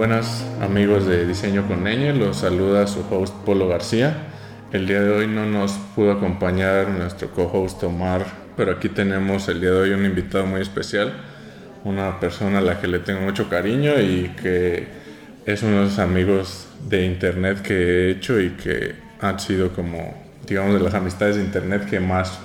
[0.00, 4.16] Buenas amigos de Diseño con Ñ, los saluda su host Polo García.
[4.72, 8.24] El día de hoy no nos pudo acompañar nuestro co-host Omar,
[8.56, 11.12] pero aquí tenemos el día de hoy un invitado muy especial,
[11.84, 14.88] una persona a la que le tengo mucho cariño y que
[15.44, 20.14] es uno de los amigos de internet que he hecho y que han sido como,
[20.46, 22.40] digamos, de las amistades de internet que más,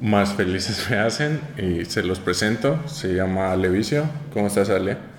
[0.00, 2.80] más felices me hacen y se los presento.
[2.88, 4.06] Se llama Ale Vicio.
[4.34, 5.17] ¿Cómo estás, Ale?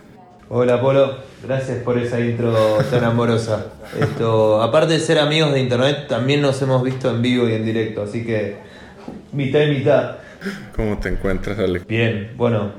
[0.51, 2.55] Hola Polo, gracias por esa intro
[2.89, 3.67] tan amorosa.
[3.99, 7.63] Esto, aparte de ser amigos de internet, también nos hemos visto en vivo y en
[7.63, 8.57] directo, así que
[9.31, 10.15] mitad y mitad.
[10.75, 11.83] ¿Cómo te encuentras, Ale?
[11.87, 12.71] Bien, bueno,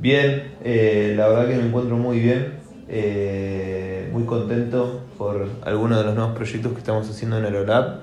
[0.00, 2.54] bien, eh, la verdad que me encuentro muy bien,
[2.88, 8.00] eh, muy contento por algunos de los nuevos proyectos que estamos haciendo en Aerolab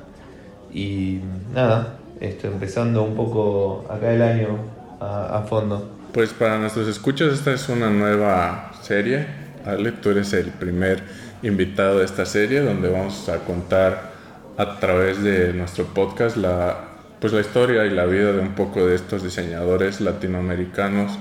[0.74, 1.20] y
[1.54, 4.58] nada, esto, empezando un poco acá el año
[5.02, 6.00] a, a fondo.
[6.14, 9.28] Pues para nuestros escuchas esta es una nueva serie.
[9.66, 11.04] Ale, tú eres el primer
[11.44, 14.12] invitado de esta serie donde vamos a contar
[14.58, 16.88] a través de nuestro podcast la,
[17.20, 21.20] pues la historia y la vida de un poco de estos diseñadores latinoamericanos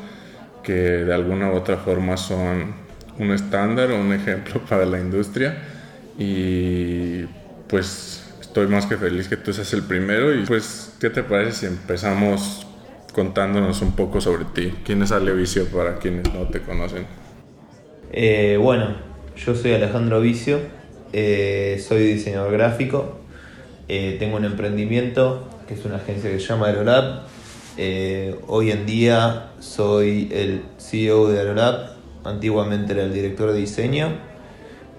[0.62, 2.74] que de alguna u otra forma son
[3.18, 5.58] un estándar o un ejemplo para la industria.
[6.18, 7.24] Y
[7.68, 10.34] pues estoy más que feliz que tú seas el primero.
[10.34, 12.66] Y pues, ¿qué te parece si empezamos
[13.12, 14.72] contándonos un poco sobre ti.
[14.84, 17.04] ¿Quién es Ale Vicio para quienes no te conocen?
[18.10, 18.94] Eh, bueno,
[19.36, 20.60] yo soy Alejandro Vicio,
[21.12, 23.18] eh, soy diseñador gráfico,
[23.86, 27.26] eh, tengo un emprendimiento que es una agencia que se llama Aerolab.
[28.46, 31.90] hoy en día soy el CEO de Aerolab,
[32.24, 34.08] antiguamente era el director de diseño.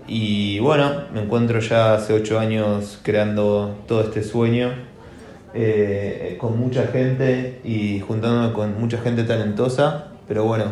[0.08, 4.72] Y bueno, me encuentro ya hace 8 años creando todo este sueño
[6.38, 10.66] con mucha gente y juntándome con mucha gente talentosa, pero bueno,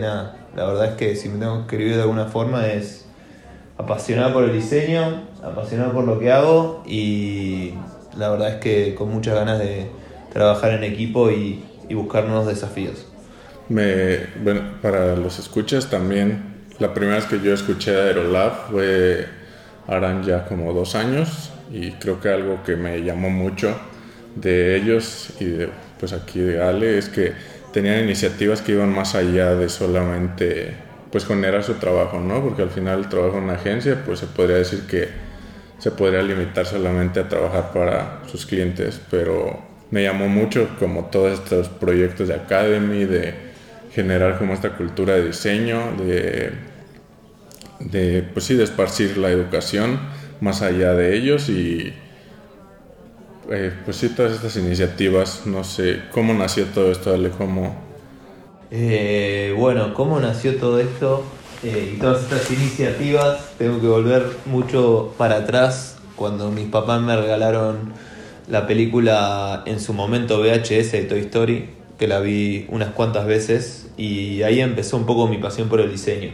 [0.00, 3.06] nada, la verdad es que si me tengo que escribir de alguna forma es
[3.76, 7.74] apasionado por el diseño, apasionado por lo que hago y
[8.16, 9.88] la verdad es que con muchas ganas de
[10.32, 13.06] trabajar en equipo y, buscar nuevos desafíos.
[13.70, 19.26] Me, bueno, para los escuchas también, la primera vez que yo escuché Aerolab fue,
[19.86, 23.74] harán ya como dos años, y creo que algo que me llamó mucho
[24.34, 27.32] de ellos y de, pues aquí de Ale es que
[27.72, 30.74] tenían iniciativas que iban más allá de solamente
[31.10, 32.42] pues generar su trabajo, ¿no?
[32.42, 35.08] Porque al final el trabajo en una agencia pues se podría decir que
[35.78, 41.38] se podría limitar solamente a trabajar para sus clientes, pero me llamó mucho como todos
[41.38, 43.34] estos proyectos de Academy, de
[43.92, 46.52] generar como esta cultura de diseño, de,
[47.80, 49.98] de pues sí, de esparcir la educación
[50.40, 51.94] más allá de ellos y
[53.50, 57.30] eh, pues sí, todas estas iniciativas, no sé, ¿cómo nació todo esto, Ale?
[57.30, 57.74] ¿Cómo?
[58.70, 61.24] Eh, bueno, ¿cómo nació todo esto?
[61.62, 67.16] Eh, y todas estas iniciativas, tengo que volver mucho para atrás, cuando mis papás me
[67.16, 67.92] regalaron
[68.48, 73.88] la película en su momento VHS de Toy Story, que la vi unas cuantas veces,
[73.96, 76.30] y ahí empezó un poco mi pasión por el diseño.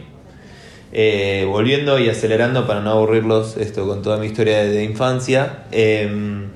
[0.91, 6.51] Eh, volviendo y acelerando para no aburrirlos esto con toda mi historia de, infancia, em,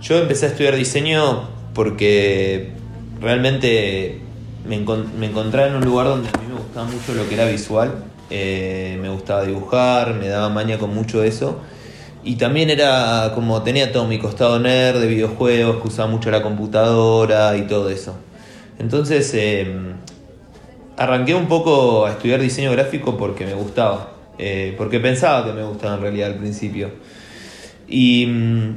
[0.00, 2.72] yo empecé a estudiar diseño porque
[3.20, 4.20] realmente
[4.66, 8.04] me, encontraba en un lugar donde a mí me gustaba mucho lo que era visual,
[8.30, 11.60] eh, me gustaba dibujar, me daba maña con mucho eso.
[12.22, 16.42] Y también era como tenía todo mi costado nerd de videojuegos, que usaba mucho la
[16.42, 18.14] computadora y todo eso.
[18.78, 19.94] Entonces em,
[20.96, 25.62] arranqué un poco a estudiar diseño gráfico porque me gustaba, eh, porque pensaba que me
[25.62, 26.90] gustaba en realidad al principio.
[27.88, 28.74] Y mm,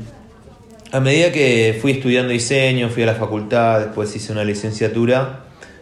[0.93, 5.39] a medida que fui estudiando diseño, fui a la facultad, después hice una licenciatura,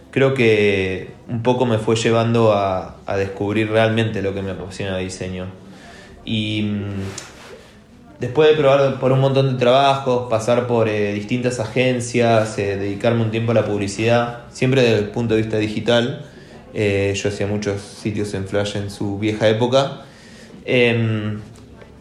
[0.09, 5.03] creo que un poco me fue llevando a, descubrir realmente lo que me apasiona el
[5.03, 5.47] diseño.
[6.23, 12.57] Y mm, después de probar por un montón de trabajos, pasar por eh, distintas agencias,
[12.57, 16.25] eh, dedicarme un tiempo a la publicidad, siempre desde el punto de vista digital,
[16.73, 20.05] eh, yo hacía muchos sitios en Flash en su vieja época.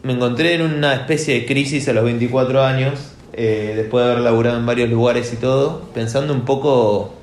[0.03, 4.23] Me encontré en una especie de crisis a los 24 años, eh, después de haber
[4.23, 7.13] laburado en varios lugares y todo, pensando un poco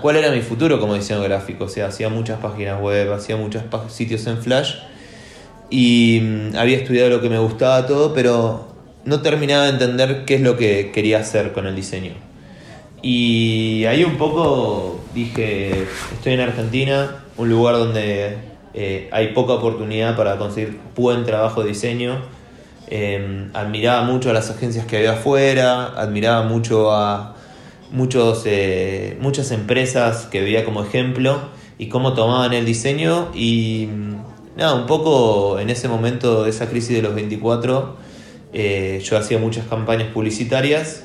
[0.00, 1.64] cuál era mi futuro como diseñador gráfico.
[1.64, 4.74] O sea, hacía muchas páginas web, hacía muchos sitios en Flash
[5.70, 8.68] y mm, había estudiado lo que me gustaba todo, pero
[9.04, 12.12] no terminaba de entender qué es lo que quería hacer con el diseño.
[13.02, 18.36] Y ahí un poco dije, estoy en Argentina, un lugar donde
[18.74, 22.20] eh, hay poca oportunidad para conseguir buen trabajo de diseño.
[22.88, 27.36] Em, admiraba mucho a las agencias que había afuera, admiraba mucho a
[27.90, 31.40] muchos, eh, muchas empresas que veía como ejemplo
[31.78, 33.88] y cómo tomaban el diseño y
[34.56, 37.96] nada, un poco en ese momento de esa crisis de los 24,
[38.52, 41.04] eh, yo hacía muchas campañas publicitarias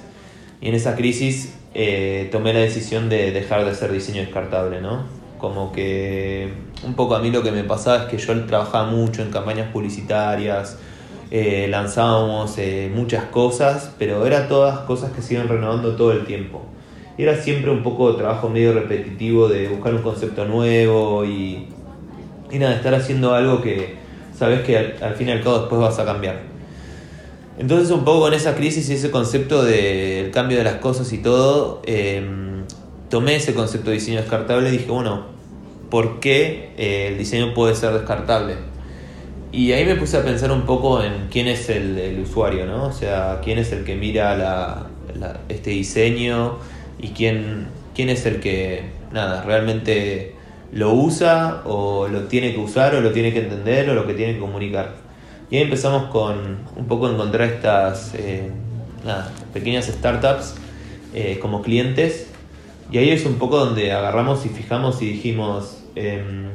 [0.62, 5.06] y en esa crisis eh, tomé la decisión de dejar de hacer diseño descartable, ¿no?
[5.38, 6.52] Como que
[6.84, 9.72] un poco a mí lo que me pasaba es que yo trabajaba mucho en campañas
[9.72, 10.78] publicitarias,
[11.32, 12.58] eh, lanzábamos
[12.94, 16.66] muchas cosas, pero eran todas cosas que se iban renovando todo el tiempo.
[17.18, 21.68] Era siempre un poco de trabajo medio repetitivo de buscar un concepto nuevo y
[22.52, 23.96] y nada, estar haciendo algo que
[24.38, 26.42] sabes que al, fin y al cabo después vas a cambiar.
[27.58, 31.18] Entonces un poco con esa crisis y ese concepto del cambio de las cosas y
[31.18, 32.64] todo, em,
[33.10, 35.37] tomé ese concepto de diseño descartable y dije, bueno,
[35.90, 38.56] ¿por qué eh, el diseño puede ser descartable?
[39.52, 42.86] Y ahí me puse a pensar un poco en quién es el, usuario, ¿no?
[42.86, 44.88] O sea, quién es el que mira
[45.50, 46.58] este diseño
[47.00, 50.36] y quién, quién es el que, nada, realmente
[50.74, 54.14] lo usa o lo tiene que usar o lo tiene que entender o lo que
[54.14, 54.96] tiene que comunicar.
[55.50, 58.52] Y ahí empezamos con un poco encontrar estas eh,
[59.54, 60.56] pequeñas startups
[61.14, 62.28] eh, como clientes.
[62.92, 66.50] Y ahí es un poco donde agarramos y fijamos y dijimos, em,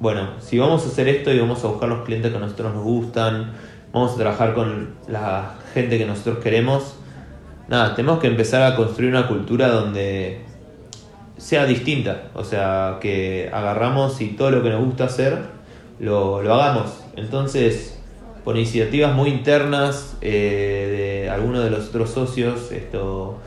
[0.00, 2.74] bueno, si vamos a hacer esto y vamos a buscar los clientes que a nosotros
[2.74, 3.52] nos gustan,
[3.92, 6.96] vamos a trabajar con la gente que nosotros queremos,
[7.68, 10.44] nada, tenemos que empezar a construir una cultura donde
[11.36, 12.30] sea distinta.
[12.34, 15.38] O sea, que agarramos y todo lo que nos gusta hacer
[15.98, 17.00] lo, hagamos.
[17.16, 17.98] Entonces,
[18.44, 23.38] por iniciativas muy internas eh, de algunos de los otros socios, esto,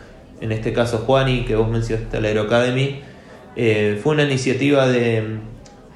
[0.41, 3.01] en este caso Juani, que vos mencionaste la Aeroacademy,
[3.59, 5.39] eh, fue una iniciativa de,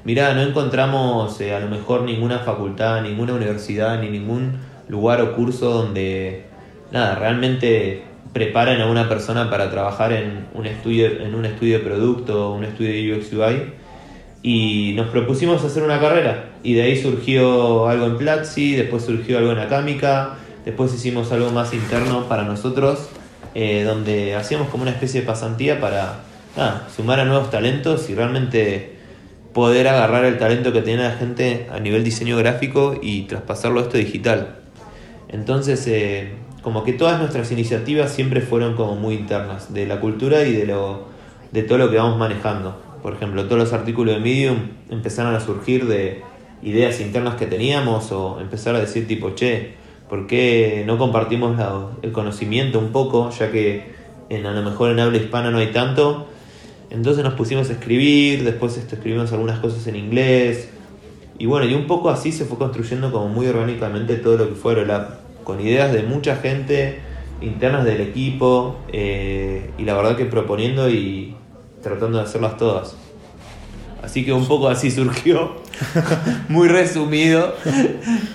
[0.03, 4.53] mirá, no encontramos eh, a lo mejor ninguna facultad, ninguna universidad, ni ningún
[4.87, 6.45] lugar o curso donde,
[6.91, 8.03] nada, realmente
[8.33, 12.63] preparan a una persona para trabajar en un estudio, en un estudio de producto, un
[12.63, 13.73] estudio de UX UI,
[14.41, 16.45] y nos propusimos hacer una carrera.
[16.63, 21.51] Y de ahí surgió algo en Platzi, después surgió algo en Acámica, después hicimos algo
[21.51, 23.07] más interno para nosotros,
[23.53, 26.30] eh, donde hacíamos como una especie de pasantía para
[26.95, 28.97] sumar a nuevos talentos y realmente
[29.53, 33.83] poder agarrar el talento que tiene la gente a nivel diseño gráfico y traspasarlo a
[33.83, 34.59] esto digital.
[35.29, 40.43] Entonces, eh, como que todas nuestras iniciativas siempre fueron como muy internas, de la cultura
[40.43, 41.07] y de, lo,
[41.51, 42.79] de todo lo que vamos manejando.
[43.01, 44.57] Por ejemplo, todos los artículos de Medium
[44.89, 46.21] empezaron a surgir de
[46.61, 49.73] ideas internas que teníamos o empezar a decir tipo, che,
[50.07, 51.59] ¿por qué no compartimos
[52.03, 53.31] el conocimiento un poco?
[53.31, 53.91] Ya que
[54.29, 56.27] a lo mejor en habla hispana no hay tanto.
[56.91, 60.69] Entonces nos pusimos a escribir, después esto, escribimos algunas cosas en inglés.
[61.39, 64.55] Y bueno, y un poco así se fue construyendo como muy orgánicamente todo lo que
[64.55, 64.75] fue
[65.43, 66.99] con ideas de mucha gente,
[67.41, 71.33] internas del equipo, eh, y la verdad que proponiendo y
[71.81, 72.95] tratando de hacerlas todas.
[74.03, 75.55] Así que un poco así surgió,
[76.49, 77.55] muy resumido.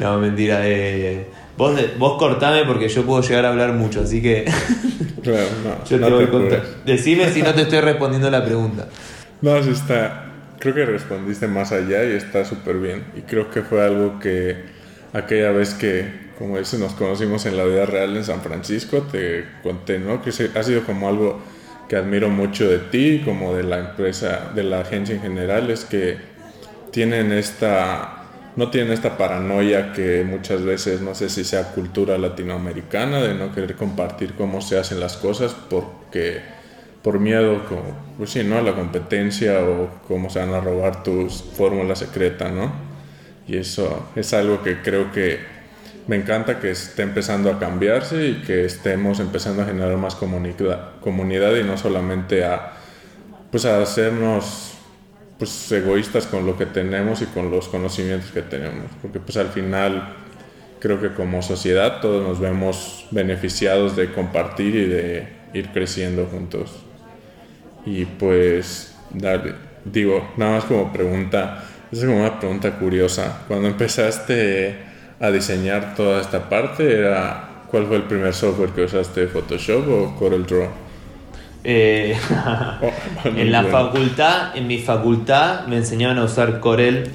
[0.00, 0.60] No, mentira.
[0.62, 1.26] Eh,
[1.56, 4.44] vos, vos cortame porque yo puedo llegar a hablar mucho, así que
[5.88, 6.62] yo te voy a contar.
[6.84, 8.88] Decime si no te estoy respondiendo la pregunta.
[9.42, 10.24] No, sí está.
[10.58, 13.04] Creo que respondiste más allá y está súper bien.
[13.16, 14.56] Y creo que fue algo que
[15.12, 19.44] aquella vez que como ese nos conocimos en la vida real en San Francisco, te
[19.62, 20.22] conté, ¿no?
[20.22, 21.40] Que ha sido como algo
[21.88, 25.84] que admiro mucho de ti, como de la empresa, de la agencia en general, es
[25.84, 26.16] que
[26.90, 28.15] tienen esta,
[28.56, 33.54] no tienen esta paranoia que muchas veces, no sé si sea cultura latinoamericana, de no
[33.54, 36.40] querer compartir cómo se hacen las cosas porque
[37.02, 37.62] por miedo,
[38.16, 38.58] pues sí, ¿no?
[38.58, 42.72] A la competencia o cómo se van a robar tus fórmulas secretas, ¿no?
[43.46, 45.38] Y eso es algo que creo que
[46.08, 50.98] me encanta que esté empezando a cambiarse y que estemos empezando a generar más comunidad,
[51.00, 52.72] comunidad y no solamente a,
[53.50, 54.75] pues a hacernos
[55.38, 58.90] pues, egoístas con lo que tenemos y con los conocimientos que tenemos.
[59.02, 60.14] Porque pues al final
[60.80, 66.72] creo que como sociedad todos nos vemos beneficiados de compartir y de ir creciendo juntos.
[67.84, 68.94] Y pues,
[69.84, 73.44] digo, nada más como pregunta, es como una pregunta curiosa.
[73.46, 74.76] Cuando empezaste
[75.20, 80.16] a diseñar toda esta parte era ¿cuál fue el primer software que usaste Photoshop o
[80.18, 80.85] Corel Draw?
[81.68, 82.16] Eh,
[83.24, 87.10] en la facultad, en mi facultad me enseñaban a usar Corel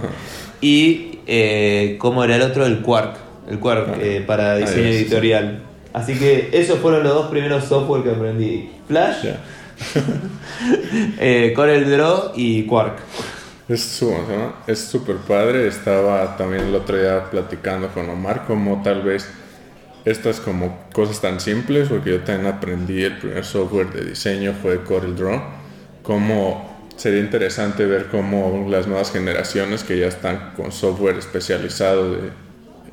[0.62, 2.64] y eh, ¿cómo era el otro?
[2.64, 3.16] El Quark,
[3.50, 3.98] el Quark ah.
[4.00, 5.62] eh, para diseño editorial.
[5.92, 8.70] Así que esos fueron los dos primeros software que aprendí.
[8.88, 9.26] Flash,
[11.20, 12.96] eh, Corel Draw y Quark.
[13.68, 15.68] Es súper padre.
[15.68, 19.28] Estaba también el otro día platicando con Omar como tal vez
[20.04, 24.82] estas como cosas tan simples, porque yo también aprendí el primer software de diseño fue
[24.82, 25.40] Corel Draw,
[26.02, 32.30] como sería interesante ver cómo las nuevas generaciones que ya están con software especializado de,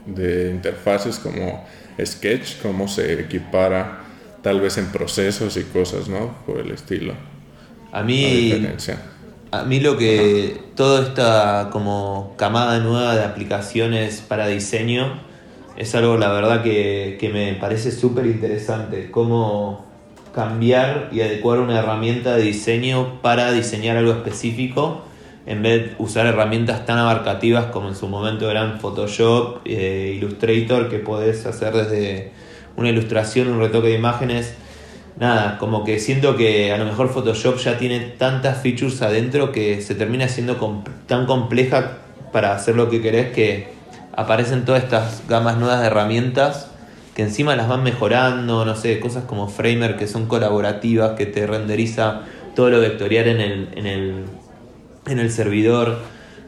[0.05, 1.65] de interfaces como
[2.03, 4.03] Sketch, cómo se equipara
[4.41, 6.35] tal vez en procesos y cosas, ¿no?
[6.45, 7.13] Por el estilo.
[7.91, 8.67] A mí,
[9.51, 15.21] a mí lo que toda esta como camada nueva de aplicaciones para diseño
[15.79, 19.09] es algo la verdad que, que me parece súper interesante.
[19.09, 19.85] Cómo
[20.35, 25.03] cambiar y adecuar una herramienta de diseño para diseñar algo específico
[25.45, 30.89] en vez de usar herramientas tan abarcativas como en su momento eran Photoshop, eh, Illustrator,
[30.89, 32.31] que podés hacer desde
[32.75, 34.53] una ilustración, un retoque de imágenes.
[35.17, 39.81] Nada, como que siento que a lo mejor Photoshop ya tiene tantas features adentro que
[39.81, 41.97] se termina siendo tan compleja
[42.31, 43.78] para hacer lo que querés que
[44.19, 46.67] aparecen todas estas gamas nuevas de herramientas
[47.15, 51.47] que encima las van mejorando, no sé, cosas como Framer que son colaborativas, que te
[51.47, 52.21] renderiza
[52.55, 54.23] todo lo vectorial en el, en el,
[55.07, 55.99] en el servidor.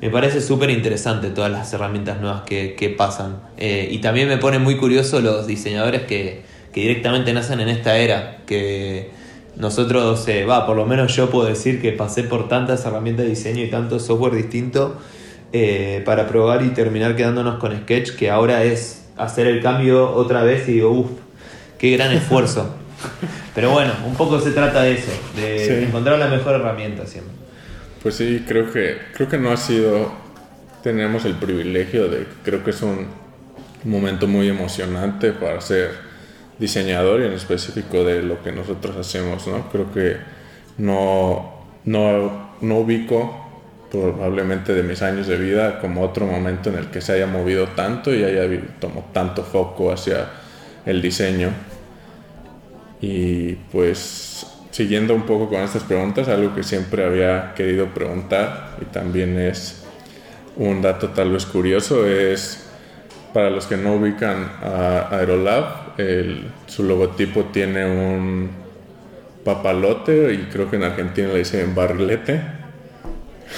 [0.01, 3.41] Me parece súper interesante todas las herramientas nuevas que, pasan.
[3.57, 8.37] Eh, y también me pone muy curioso los diseñadores que, directamente nacen en esta era,
[8.45, 9.11] que
[9.57, 13.29] nosotros, eh, va, por lo menos yo puedo decir que pasé por tantas herramientas de
[13.31, 14.97] diseño y tanto software distinto
[15.53, 20.43] eh, para probar y terminar quedándonos con Sketch, que ahora es hacer el cambio otra
[20.43, 21.11] vez y digo, uff,
[21.77, 22.75] qué gran esfuerzo.
[23.55, 27.33] Pero bueno, un poco se trata de eso, de encontrar la mejor herramienta siempre.
[28.01, 30.11] Pues sí, creo que, creo que no ha sido,
[30.81, 33.07] tenemos el privilegio de, creo que es un
[33.83, 35.91] momento muy emocionante para ser
[36.57, 39.69] diseñador y en específico de lo que nosotros hacemos, ¿no?
[39.69, 40.17] Creo que
[40.77, 43.40] no, no, no ubico
[43.91, 47.67] probablemente de mis años de vida como otro momento en el que se haya movido
[47.67, 48.43] tanto y haya
[48.79, 50.29] tomado tanto foco hacia
[50.85, 51.49] el diseño.
[53.01, 58.85] Y pues siguiendo un poco con estas preguntas, algo que siempre había querido preguntar y
[58.85, 59.83] también es
[60.55, 62.67] un dato tal vez curioso, es
[63.33, 65.65] para los que no ubican a Aerolab,
[66.67, 68.49] su logotipo tiene un
[69.43, 72.60] papalote y creo que en Argentina le dicen barrilete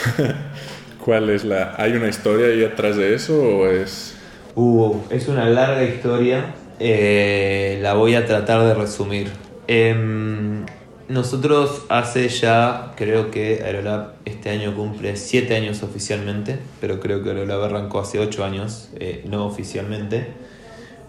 [1.04, 1.76] ¿Cuál es la...?
[1.78, 4.16] ¿Hay una historia ahí atrás de eso o es...?
[4.56, 6.56] Uh, es una larga historia.
[6.80, 9.30] Eh, la voy a tratar de resumir.
[9.68, 10.66] Em,
[11.08, 17.30] nosotros hace ya, creo que Aerolab este año cumple 7 años oficialmente, pero creo que
[17.30, 20.28] Aerolab arrancó hace 8 años, eh, no oficialmente.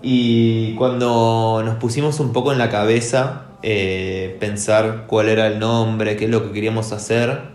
[0.03, 6.17] Y cuando nos pusimos un poco en la cabeza eh, pensar cuál era el nombre,
[6.17, 7.53] qué es lo que queríamos hacer,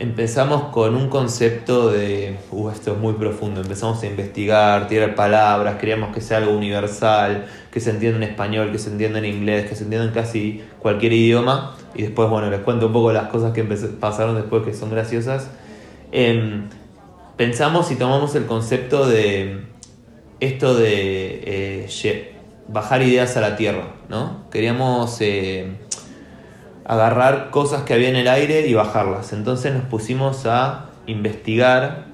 [0.00, 5.76] empezamos con un concepto de, uh, esto es muy profundo, empezamos a investigar, tirar palabras,
[5.76, 9.68] queríamos que sea algo universal, que se entienda en español, que se entienda en inglés,
[9.68, 11.76] que se entienda en casi cualquier idioma.
[11.94, 15.50] Y después, bueno, les cuento un poco las cosas que pasaron después que son graciosas.
[16.12, 16.70] Em,
[17.36, 19.64] pensamos y tomamos el concepto de
[20.40, 22.34] esto de eh,
[22.68, 24.48] bajar ideas a la tierra, ¿no?
[24.50, 25.20] Queríamos...
[25.20, 25.76] Eh,
[26.90, 29.32] agarrar cosas que había en el aire y bajarlas.
[29.32, 32.06] Entonces nos pusimos a investigar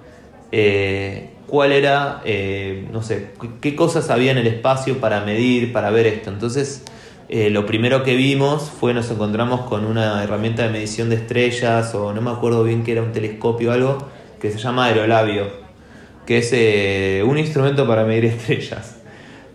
[0.52, 3.30] eh, cuál era, eh, no sé,
[3.62, 6.28] qué cosas había en el espacio para medir, para ver esto.
[6.28, 6.84] Entonces
[7.30, 11.94] eh, lo primero que vimos fue nos encontramos con una herramienta de medición de estrellas
[11.94, 14.08] o no me acuerdo bien que era un telescopio o algo
[14.42, 15.46] que se llama aerolabio,
[16.26, 18.95] que es un instrumento para medir estrellas.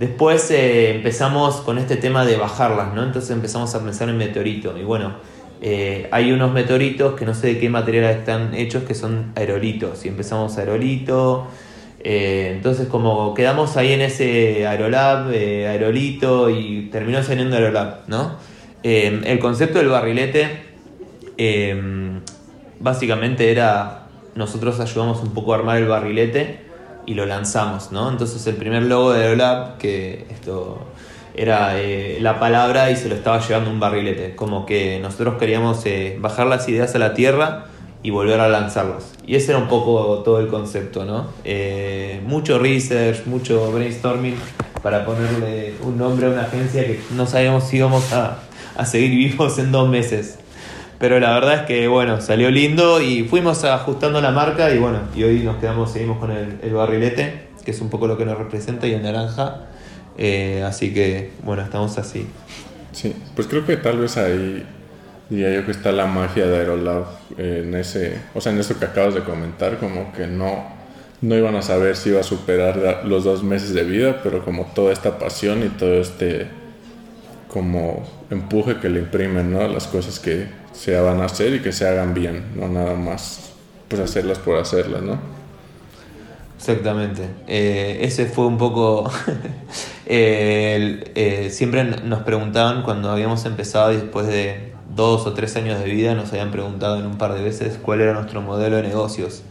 [0.01, 3.03] Después eh, empezamos con este tema de bajarlas, ¿no?
[3.03, 4.75] Entonces empezamos a pensar en meteorito.
[4.75, 5.13] Y bueno,
[5.61, 10.03] eh, hay unos meteoritos que no sé de qué material están hechos que son aerolitos.
[10.03, 11.45] Y empezamos aerolito.
[11.99, 18.37] Eh, entonces como quedamos ahí en ese aerolab, aerolito y terminó saliendo aerolab, ¿no?
[18.81, 20.63] el concepto del barrilete
[22.79, 26.70] básicamente era nosotros ayudamos un poco a armar el barrilete
[27.05, 28.09] y lo lanzamos, ¿no?
[28.09, 30.79] Entonces el primer logo de Aerolab, que esto
[31.33, 35.85] era eh, la palabra y se lo estaba llevando un barrilete, como que nosotros queríamos
[35.85, 37.65] eh, bajar las ideas a la tierra
[38.03, 39.13] y volver a lanzarlas.
[39.25, 41.27] Y ese era un poco todo el concepto, ¿no?
[41.43, 44.35] Eh, mucho research, mucho brainstorming
[44.81, 48.39] para ponerle un nombre a una agencia que no sabíamos si íbamos a,
[48.75, 50.39] a seguir vivos en dos meses.
[51.01, 54.99] Pero la verdad es que, bueno, salió lindo y fuimos ajustando la marca y bueno,
[55.15, 58.37] y hoy nos quedamos, seguimos con el, barrilete, que es un poco lo que nos
[58.37, 59.65] representa, y el naranja.
[60.19, 62.27] Eh, así que, bueno, estamos así.
[62.91, 64.63] Sí, pues creo que tal vez ahí
[65.27, 67.05] diría yo que está la magia de Aerolab
[67.35, 70.65] en ese, o sea, en eso que acabas de comentar, como que no,
[71.21, 74.67] no iban a saber si iba a superar los dos meses de vida, pero como
[74.75, 76.47] toda esta pasión y todo este
[77.47, 79.67] como empuje que le imprimen, ¿no?
[79.67, 83.51] Las cosas que se van a hacer y que se hagan bien, no nada más
[83.87, 85.19] pues hacerlas por hacerlas, ¿no?
[86.57, 87.27] Exactamente.
[87.47, 89.09] Eh, ese fue un poco...
[90.13, 95.85] Eh, siempre nos preguntaban cuando habíamos empezado y después de dos o tres años de
[95.85, 99.43] vida nos habían preguntado en un par de veces cuál era nuestro modelo de negocios.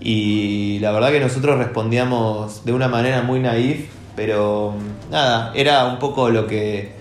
[0.00, 4.74] Y la verdad que nosotros respondíamos de una manera muy naif, pero
[5.10, 6.92] nada, era un poco lo que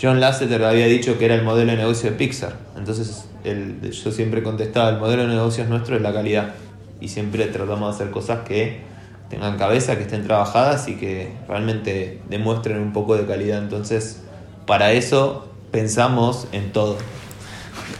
[0.00, 2.56] John Lasseter había dicho que era el modelo de negocio de Pixar.
[2.76, 6.54] Entonces el, yo siempre contestaba, el modelo de negocios nuestro es la calidad.
[7.00, 8.80] Y siempre tratamos de hacer cosas que
[9.28, 13.62] tengan cabeza, que estén trabajadas y que realmente demuestren un poco de calidad.
[13.62, 14.22] Entonces,
[14.66, 16.96] para eso pensamos en todo.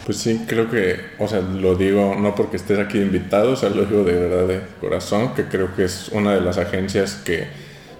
[0.05, 3.69] Pues sí, creo que, o sea, lo digo no porque estés aquí invitado, o sea,
[3.69, 7.47] lo digo de verdad de corazón, que creo que es una de las agencias que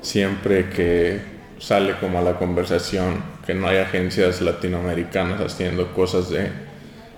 [0.02, 6.50] siempre que sale como a la conversación, que no hay agencias latinoamericanas haciendo cosas de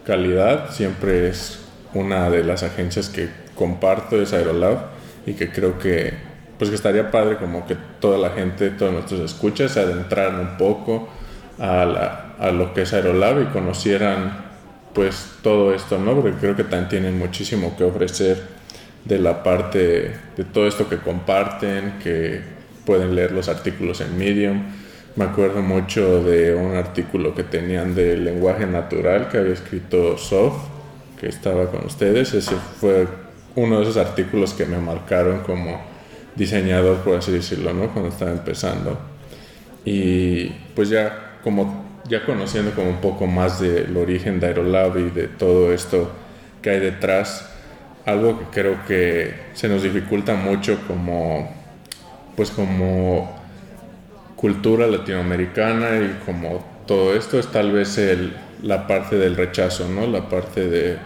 [0.06, 1.60] calidad, siempre es
[1.94, 4.80] una de las agencias que comparto, es Aerolab,
[5.26, 6.14] y que creo que,
[6.58, 10.58] pues que estaría padre como que toda la gente, todos nuestros escuchas, se adentraran un
[10.58, 11.08] poco
[11.60, 14.52] a, a lo que es Aerolab y conocieran
[14.94, 16.16] pues todo esto, ¿no?
[16.16, 18.42] Porque creo que también tienen muchísimo que ofrecer
[19.06, 24.64] de la parte de todo esto que comparten, que pueden leer los artículos en Medium.
[25.16, 30.54] Me acuerdo mucho de un artículo que tenían de lenguaje natural que había escrito Sof,
[31.20, 32.34] que estaba con ustedes.
[32.34, 33.08] Ese fue
[33.56, 35.82] uno de esos artículos que me marcaron como
[36.36, 37.90] diseñador, por así decirlo, ¿no?
[37.90, 38.98] Cuando estaba empezando.
[39.84, 40.46] Y
[40.76, 45.28] pues ya como ya conociendo como un poco más del origen de Aerolab y de
[45.28, 46.12] todo esto
[46.62, 47.50] que hay detrás,
[48.06, 51.61] algo que creo que se nos dificulta mucho como
[52.36, 53.40] pues como
[54.36, 58.00] cultura latinoamericana y como todo esto es tal vez
[58.64, 60.08] la parte del rechazo, ¿no?
[60.08, 60.98] La parte de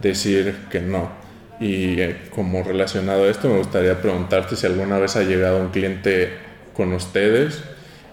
[0.00, 1.10] decir que no.
[1.60, 5.68] Y eh, como relacionado a esto, me gustaría preguntarte si alguna vez ha llegado un
[5.68, 6.32] cliente
[6.74, 7.62] con ustedes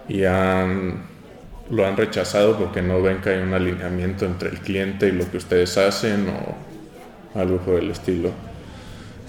[0.08, 5.12] y lo han rechazado porque no ven que hay un alineamiento entre el cliente y
[5.12, 8.32] lo que ustedes hacen o algo por el estilo.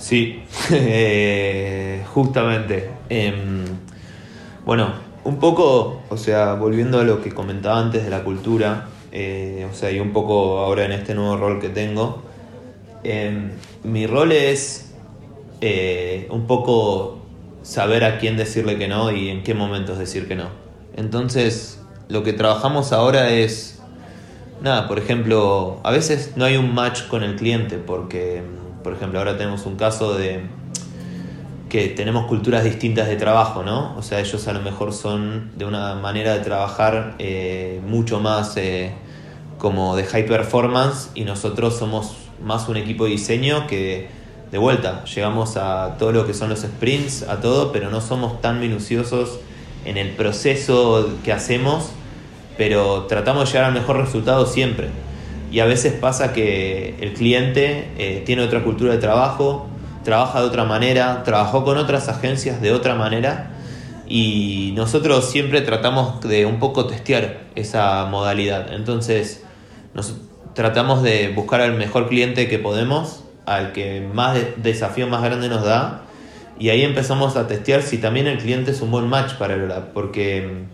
[0.01, 2.91] Sí, eh, justamente.
[3.11, 3.65] Em,
[4.65, 4.93] bueno,
[5.25, 9.75] un poco, o sea, volviendo a lo que comentaba antes de la cultura, eh, o
[9.75, 12.23] sea, y un poco ahora en este nuevo rol que tengo,
[13.05, 13.51] em,
[13.85, 14.95] mi rol es
[15.61, 17.19] eh, un poco
[17.63, 20.49] saber a quién decirle que no y en qué momentos decir que no.
[20.97, 23.83] Entonces, lo que trabajamos ahora es,
[24.63, 28.43] nada, por ejemplo, a veces no hay un match con el cliente porque,
[28.83, 30.43] por ejemplo, ahora tenemos un caso de
[31.69, 33.97] que tenemos culturas distintas de trabajo, ¿no?
[33.97, 38.57] O sea, ellos a lo mejor son de una manera de trabajar eh, mucho más
[38.57, 38.93] eh,
[39.59, 44.09] como de high performance y nosotros somos más un equipo de diseño que
[44.51, 48.41] de vuelta llegamos a todo lo que son los sprints, a todo, pero no somos
[48.41, 49.39] tan minuciosos
[49.85, 51.93] en el proceso que hacemos
[52.61, 54.89] pero tratamos de llegar al mejor resultado siempre.
[55.51, 59.69] Y a veces pasa que el cliente eh, tiene otra cultura de trabajo,
[60.05, 63.51] trabaja de otra manera, trabajó con otras agencias de otra manera
[64.07, 68.73] y nosotros siempre tratamos de un poco testear esa modalidad.
[68.73, 69.45] Entonces,
[70.55, 75.65] tratamos de buscar al mejor cliente que podemos, al que más desafío más grande nos
[75.65, 76.03] da,
[76.59, 79.73] y ahí empezamos a testear si también el cliente es un buen match para el
[79.95, 80.65] porque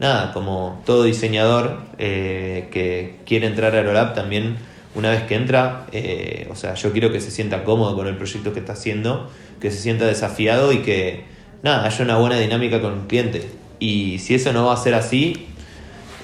[0.00, 4.56] nada, como todo diseñador eh, que quiere entrar a Aerolab también,
[4.94, 8.16] una vez que entra, eh, o sea, yo quiero que se sienta cómodo con el
[8.16, 11.24] proyecto que está haciendo, que se sienta desafiado y que,
[11.62, 13.46] nada, haya una buena dinámica con el cliente.
[13.78, 15.46] Y si eso no va a ser así,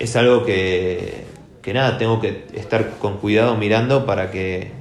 [0.01, 1.27] es algo que,
[1.63, 4.73] que nada, tengo que estar con cuidado mirando para que,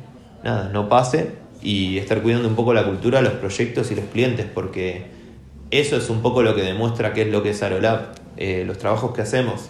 [0.43, 1.31] nada, no pase
[1.61, 5.07] y estar cuidando un poco la cultura, los proyectos y los clientes, porque
[5.69, 8.77] eso es un poco lo que demuestra qué es lo que es Aerolab eh, los
[8.77, 9.69] trabajos que hacemos.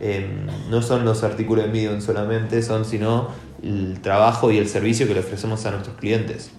[0.00, 0.26] Eh,
[0.68, 3.28] no son los artículos de Medium solamente, son sino
[3.62, 6.50] el trabajo y el servicio que le ofrecemos a nuestros clientes.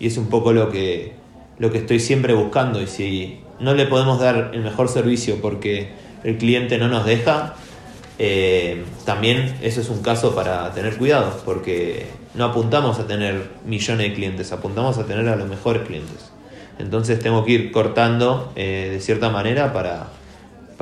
[0.00, 1.12] Y es un poco lo que,
[1.58, 2.80] lo que estoy siempre buscando.
[2.80, 5.90] Y si no le podemos dar el mejor servicio porque
[6.24, 7.54] el cliente no nos deja,
[8.18, 14.08] eh, también eso es un caso para tener cuidado, porque no apuntamos a tener millones
[14.08, 16.30] de clientes, apuntamos a tener a los mejores clientes.
[16.78, 20.08] Entonces tengo que ir cortando de cierta manera para,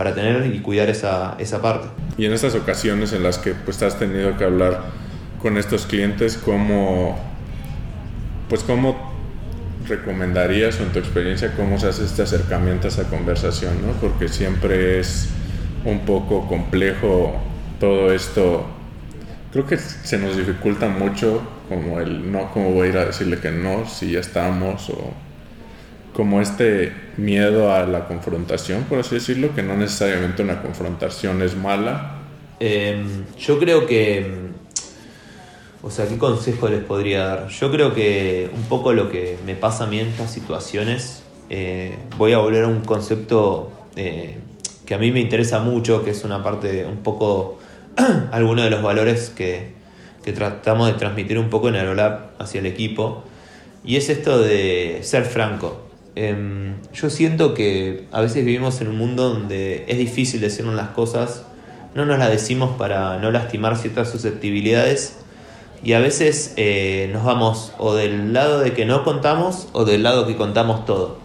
[0.02, 1.86] para tener y cuidar esa, esa parte.
[2.18, 4.80] Y en estas ocasiones en las que pues has tenido que hablar
[5.40, 7.16] con estos clientes, ¿cómo,
[8.48, 9.12] pues cómo
[9.86, 13.74] recomendarías o en tu experiencia cómo se hace este acercamiento a esa conversación?
[13.86, 13.92] ¿no?
[14.00, 15.28] Porque siempre es
[15.84, 17.40] un poco complejo
[17.78, 18.66] todo esto.
[19.52, 23.38] Creo que se nos dificulta mucho como el no, cómo voy a ir a decirle
[23.38, 25.12] que no si ya estamos o
[26.12, 31.56] como este miedo a la confrontación, por así decirlo, que no necesariamente una confrontación es
[31.56, 32.16] mala.
[32.60, 34.26] Em, yo creo que,
[35.82, 37.48] o sea, ¿qué consejo les podría dar?
[37.48, 41.96] Yo creo que un poco lo que me pasa a mí en estas situaciones, eh,
[42.18, 44.38] voy a volver a un concepto eh,
[44.86, 47.58] que a mí me interesa mucho, que es una parte, un poco,
[48.32, 49.72] alguno de los valores que,
[50.22, 53.24] que tratamos de transmitir un poco en Aerolab hacia el equipo,
[53.84, 55.91] y es esto de ser franco.
[56.14, 60.88] Em, yo siento que a veces vivimos en un mundo donde es difícil decirnos las
[60.90, 61.44] cosas,
[61.94, 65.16] no nos las decimos para no lastimar ciertas susceptibilidades
[65.82, 70.02] y a veces eh, nos vamos o del lado de que no contamos o del
[70.02, 71.18] lado que contamos todo.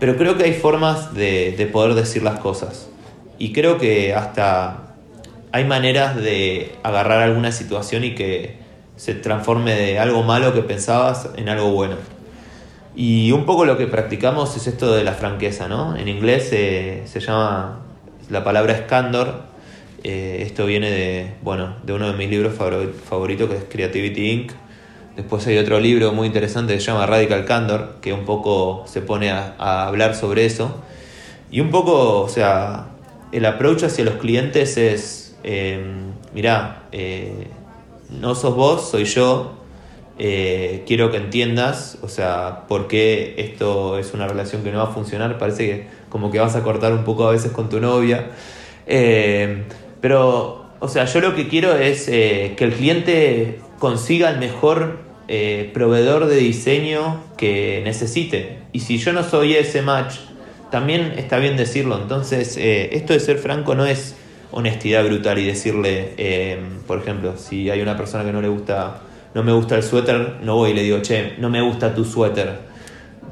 [0.00, 2.88] Pero creo que hay formas de, de poder decir las cosas
[3.38, 4.94] y creo que hasta
[5.52, 8.58] hay maneras de agarrar alguna situación y que
[8.96, 12.17] se transforme de algo malo que pensabas en algo bueno.
[13.00, 15.94] Y un poco lo que practicamos es esto de la franqueza, ¿no?
[15.94, 17.78] En inglés eh, se llama,
[18.28, 19.44] la palabra es.
[20.02, 24.52] Eh, esto viene de, bueno, de uno de mis libros favoritos que es Creativity Inc.
[25.14, 29.00] Después hay otro libro muy interesante que se llama Radical Candor, que un poco se
[29.00, 30.74] pone a, hablar sobre eso.
[31.52, 32.88] Y un poco, o sea,
[33.30, 35.84] el approach hacia los clientes es, eh,
[36.34, 37.46] mirá, eh,
[38.10, 39.57] no sos vos, soy yo,
[40.20, 44.84] eh, quiero que entiendas, o sea, por qué esto es una relación que no va
[44.84, 45.38] a funcionar.
[45.38, 48.30] Parece que como que vas a cortar un poco a veces con tu novia.
[48.86, 49.62] Eh,
[50.00, 55.06] pero, o sea, yo lo que quiero es eh, que el cliente consiga el mejor
[55.74, 58.60] proveedor de diseño que necesite.
[58.72, 60.14] Y si yo no soy ese match,
[60.70, 62.00] también está bien decirlo.
[62.00, 64.16] Entonces, esto de ser franco no es
[64.52, 69.02] honestidad brutal y decirle, por ejemplo, si hay una persona que no le gusta
[69.34, 72.04] no me gusta el suéter, no voy y le digo, che, no me gusta tu
[72.04, 72.58] suéter.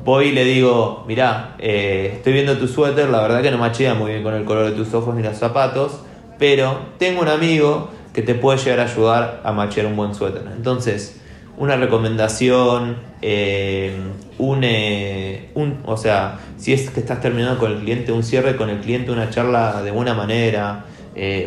[0.05, 3.95] Voy y le digo, mirá, eh, estoy viendo tu suéter, la verdad que no machea
[3.95, 6.01] muy bien con el color de tus ojos ni los zapatos,
[6.39, 10.43] pero tengo un amigo que te puede llegar a ayudar a machear un buen suéter.
[10.55, 11.21] Entonces,
[11.57, 13.97] una recomendación, eh,
[14.39, 18.57] un, eh, un, o sea, si es que estás terminando con el cliente, un cierre
[18.57, 20.85] con el cliente, una charla de buena manera,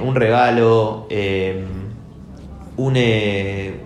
[0.03, 1.07] un regalo,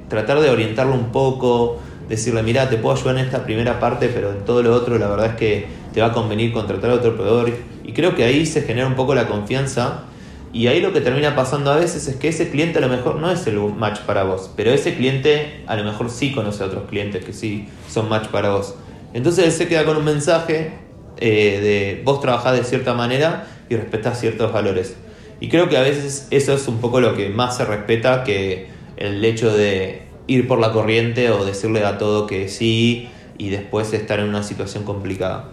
[0.08, 1.79] tratar de orientarlo un poco,
[2.10, 5.08] decirle, mira, te puedo ayudar en esta primera parte, pero en todo lo otro la
[5.08, 7.51] verdad es que te va a convenir contratar a otro proveedor.
[7.84, 10.06] Y creo que ahí se genera un poco la confianza.
[10.51, 13.15] Y ahí lo que termina pasando a veces es que ese cliente a lo mejor
[13.15, 16.67] no es el match para vos, pero ese cliente a lo mejor sí conoce a
[16.67, 18.75] otros clientes que sí son match para vos.
[19.15, 20.73] Entonces él se queda con un mensaje
[21.17, 24.95] eh, de vos trabajás de cierta manera y respetás ciertos valores.
[25.39, 28.67] Y creo que a veces eso es un poco lo que más se respeta que
[28.97, 33.93] el hecho de ir por la corriente o decirle a todo que sí y después
[33.93, 35.51] estar en una situación complicada.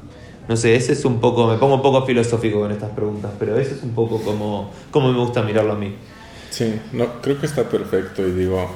[0.48, 3.58] No sé, ese es un poco, me pongo un poco filosófico con estas preguntas, pero
[3.58, 5.94] ese es un poco como, como me gusta mirarlo a mí.
[6.50, 8.68] Sí, no, creo que está perfecto y digo,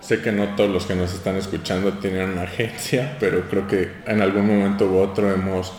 [0.00, 3.90] sé que no todos los que nos están escuchando tienen una agencia, pero creo que
[4.06, 5.72] en algún momento u otro hemos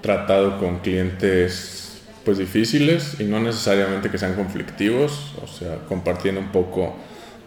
[0.00, 6.48] tratado con clientes pues difíciles y no necesariamente que sean conflictivos, o sea, compartiendo un
[6.48, 6.96] poco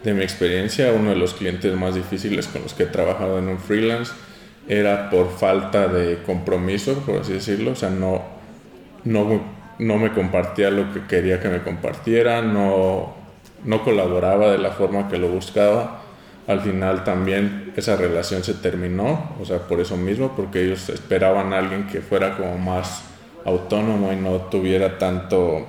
[0.02, 3.48] de mi experiencia, uno de los clientes más difíciles con los que he trabajado en
[3.48, 4.12] un freelance
[4.68, 8.22] era por falta de compromiso, por así decirlo, o sea, no,
[9.04, 9.40] no,
[9.78, 13.14] no me compartía lo que quería que me compartiera, no,
[13.64, 16.00] no colaboraba de la forma que lo buscaba.
[16.46, 21.52] Al final también esa relación se terminó, o sea, por eso mismo, porque ellos esperaban
[21.52, 23.04] a alguien que fuera como más
[23.44, 25.66] autónomo y no tuviera tanto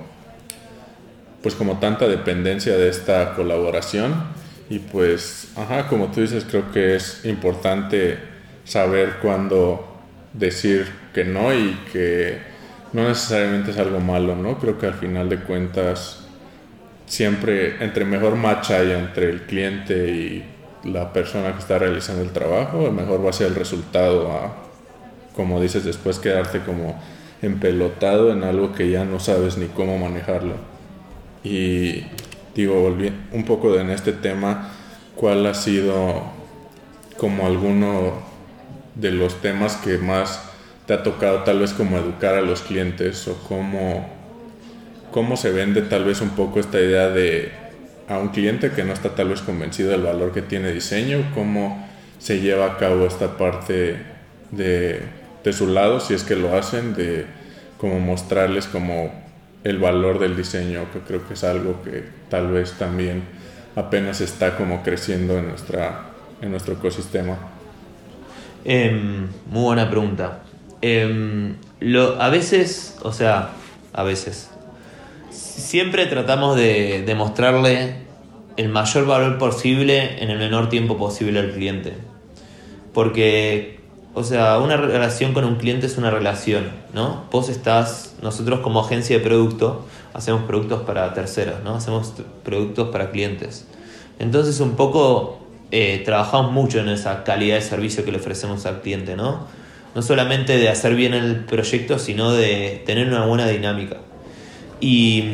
[1.44, 4.14] pues como tanta dependencia de esta colaboración
[4.70, 8.16] y pues, ajá, como tú dices, creo que es importante
[8.64, 9.86] saber cuándo
[10.32, 12.38] decir que no y que
[12.94, 14.58] no necesariamente es algo malo, ¿no?
[14.58, 16.26] Creo que al final de cuentas
[17.04, 20.44] siempre entre mejor match haya entre el cliente y
[20.84, 24.56] la persona que está realizando el trabajo, mejor va a ser el resultado a,
[25.36, 26.98] como dices, después quedarte como
[27.42, 30.73] empelotado en algo que ya no sabes ni cómo manejarlo.
[31.44, 32.04] Y
[32.54, 34.70] digo, volví un poco en este tema,
[35.14, 36.22] ¿cuál ha sido
[37.18, 38.14] como alguno
[38.94, 40.50] de los temas que más
[40.86, 44.08] te ha tocado tal vez como educar a los clientes o cómo,
[45.10, 47.52] cómo se vende tal vez un poco esta idea de
[48.08, 51.88] a un cliente que no está tal vez convencido del valor que tiene diseño, cómo
[52.18, 53.96] se lleva a cabo esta parte
[54.50, 55.00] de,
[55.42, 57.24] de su lado, si es que lo hacen, de
[57.78, 59.23] como mostrarles como
[59.64, 63.24] el valor del diseño, que creo que es algo que tal vez también
[63.74, 67.38] apenas está como creciendo en, nuestra, en nuestro ecosistema.
[68.64, 70.42] Em, muy buena pregunta.
[70.80, 73.50] Em, lo, a veces, o sea,
[73.92, 74.50] a veces,
[75.30, 78.04] siempre tratamos de demostrarle
[78.56, 81.94] el mayor valor posible en el menor tiempo posible al cliente.
[82.92, 83.80] Porque,
[84.14, 87.24] o sea, una relación con un cliente es una relación, ¿no?
[87.32, 91.74] Vos estás, nosotros como agencia de producto, hacemos productos para terceros, ¿no?
[91.74, 92.12] Hacemos
[92.44, 93.66] productos para clientes.
[94.20, 95.40] Entonces, un poco
[95.72, 99.46] eh, trabajamos mucho en esa calidad de servicio que le ofrecemos al cliente, ¿no?
[99.96, 103.96] No solamente de hacer bien el proyecto, sino de tener una buena dinámica.
[104.80, 105.24] Y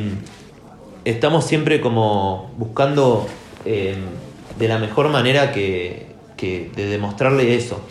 [1.04, 3.26] estamos siempre como buscando
[3.64, 3.96] eh,
[4.58, 6.06] de la mejor manera que,
[6.38, 7.82] de demostrarle eso.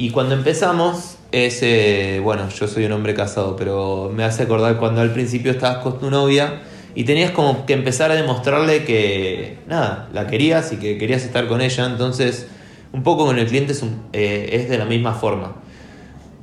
[0.00, 4.76] Y cuando empezamos, es, eh, bueno, yo soy un hombre casado, pero me hace acordar
[4.76, 6.62] cuando al principio estabas con tu novia
[6.94, 11.48] y tenías como que empezar a demostrarle que, nada, la querías y que querías estar
[11.48, 12.46] con ella, entonces
[12.92, 13.82] un poco con el cliente es,
[14.12, 15.56] eh, es de la misma forma.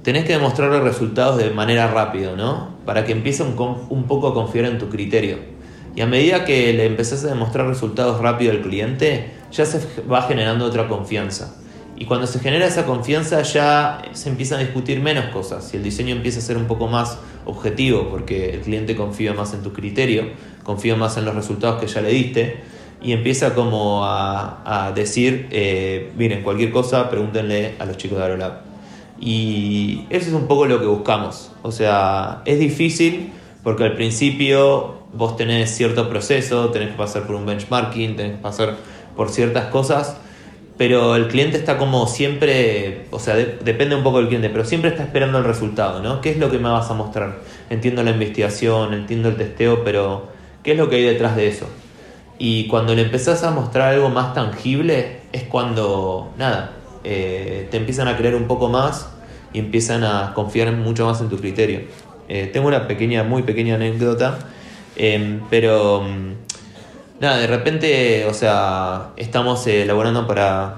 [0.03, 2.75] Tenés que demostrarle resultados de manera rápida, ¿no?
[2.85, 3.55] Para que empiece un,
[3.89, 5.37] un poco a confiar en tu criterio.
[5.95, 9.79] Y a medida que le empezás a demostrar resultados rápido al cliente, ya se
[10.11, 11.55] va generando otra confianza.
[11.97, 15.83] Y cuando se genera esa confianza ya se empiezan a discutir menos cosas y el
[15.83, 19.71] diseño empieza a ser un poco más objetivo porque el cliente confía más en tu
[19.71, 20.25] criterio,
[20.63, 22.63] confía más en los resultados que ya le diste
[23.01, 28.61] y empieza como a, decir, eh, miren, cualquier cosa pregúntenle a los chicos de Aerolab.
[29.19, 31.51] Y eso es un poco lo que buscamos.
[31.61, 33.31] O sea, es difícil
[33.63, 38.41] porque al principio vos tenés cierto proceso, tenés que pasar por un benchmarking, tenés que
[38.41, 38.75] pasar
[39.15, 40.17] por ciertas cosas,
[40.77, 44.89] pero el cliente está como siempre, o sea, depende un poco del cliente, pero siempre
[44.89, 46.21] está esperando el resultado, ¿no?
[46.21, 47.39] ¿Qué es lo que me vas a mostrar?
[47.69, 50.27] Entiendo la investigación, entiendo el testeo, pero
[50.63, 51.67] ¿qué es lo que hay detrás de eso?
[52.37, 58.07] Y cuando le empezás a mostrar algo más tangible, es cuando, nada, eh, te empiezan
[58.07, 59.09] a creer un poco más
[59.53, 61.81] y empiezan a confiar mucho más en tu criterio.
[62.27, 64.39] Eh, tengo una pequeña, muy pequeña anécdota
[64.95, 66.31] Em, pero mm,
[67.19, 70.77] nada, de repente, o sea, estamos elaborando para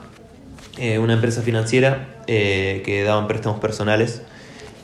[0.78, 4.22] eh, una empresa financiera eh, que daban préstamos personales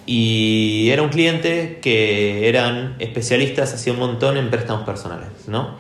[0.06, 5.76] y era un cliente que eran especialistas, hacía un montón en préstamos personales, ¿no?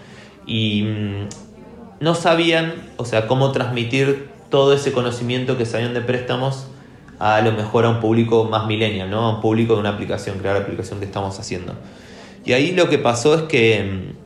[0.46, 1.30] Y mm,
[2.00, 6.68] no sabían, o sea, cómo transmitir todo ese conocimiento que sabían de préstamos
[7.20, 9.22] a lo mejor a un público más millennial, ¿no?
[9.22, 11.74] A un público de una aplicación, crear la aplicación que estamos haciendo.
[12.46, 14.23] Y ahí lo que pasó es que mm,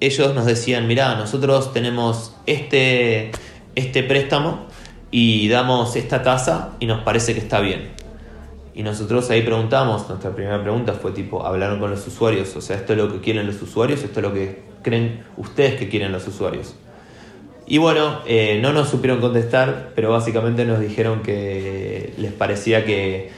[0.00, 3.30] ellos nos decían, mirá, nosotros tenemos este,
[3.74, 4.66] este préstamo
[5.10, 7.90] y damos esta tasa y nos parece que está bien.
[8.74, 12.76] Y nosotros ahí preguntamos, nuestra primera pregunta fue tipo, hablaron con los usuarios, o sea,
[12.76, 16.12] esto es lo que quieren los usuarios, esto es lo que creen ustedes que quieren
[16.12, 16.74] los usuarios.
[17.66, 23.30] Y bueno, eh, no nos supieron contestar, pero básicamente nos dijeron que les parecía que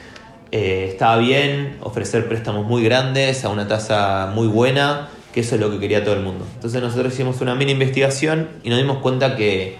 [0.51, 5.61] eh, estaba bien ofrecer préstamos muy grandes a una tasa muy buena, que eso es
[5.61, 6.45] lo que quería todo el mundo.
[6.55, 9.77] Entonces nosotros hicimos una mini investigación y nos dimos cuenta que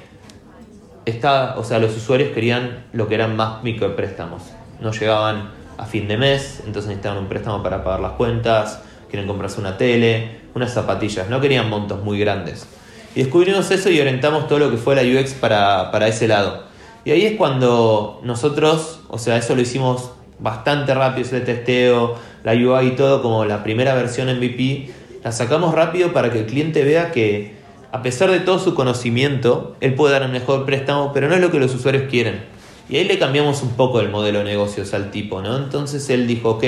[1.06, 4.42] está, o sea, los usuarios querían lo que eran más micropréstamos.
[4.82, 9.28] No llegaban a fin de mes, entonces necesitaban un préstamo para pagar las cuentas, quieren
[9.28, 12.68] comprarse una tele, unas zapatillas, no querían montos muy grandes.
[13.16, 16.64] Y descubrimos eso y orientamos todo lo que fue la UX para, para ese lado.
[17.06, 22.54] Y ahí es cuando nosotros, o sea, eso lo hicimos bastante rápido ese testeo, la
[22.54, 24.90] UI y todo, como la primera versión MVP,
[25.24, 27.54] la sacamos rápido para que el cliente vea que
[27.92, 31.42] a pesar de todo su conocimiento, él puede dar un mejor préstamo, pero no es
[31.42, 32.42] lo que los usuarios quieren.
[32.90, 35.58] Y ahí le cambiamos un poco el modelo de negocios al tipo, ¿no?
[35.58, 36.64] Entonces él dijo, ok,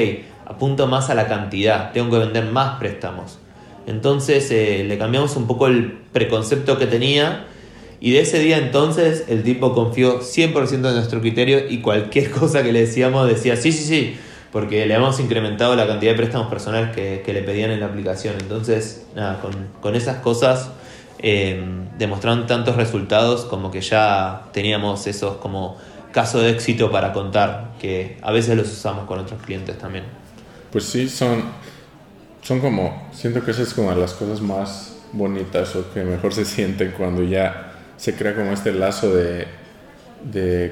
[0.46, 3.39] apunto más a la cantidad, tengo que vender más préstamos.
[3.88, 7.48] Entonces eh, le cambiamos un poco el preconcepto que tenía
[8.00, 12.63] y de ese día entonces el tipo confió 100% en nuestro criterio y cualquier cosa
[12.63, 14.15] que le decíamos decía sí, sí, sí,
[14.56, 18.36] porque le habíamos incrementado la cantidad de préstamos personales que, le pedían en la aplicación.
[18.39, 19.41] Entonces, nada,
[19.82, 20.70] con, esas cosas
[21.20, 21.62] eh,
[21.98, 25.76] demostraron tantos resultados como que ya teníamos esos como
[26.13, 30.06] casos de éxito para contar, que a veces los usamos con otros clientes también.
[30.72, 31.44] Pues sí, son,
[32.41, 36.46] son como, siento que esas es como las cosas más bonitas o que mejor se
[36.46, 39.48] sienten cuando ya se crea como este lazo de,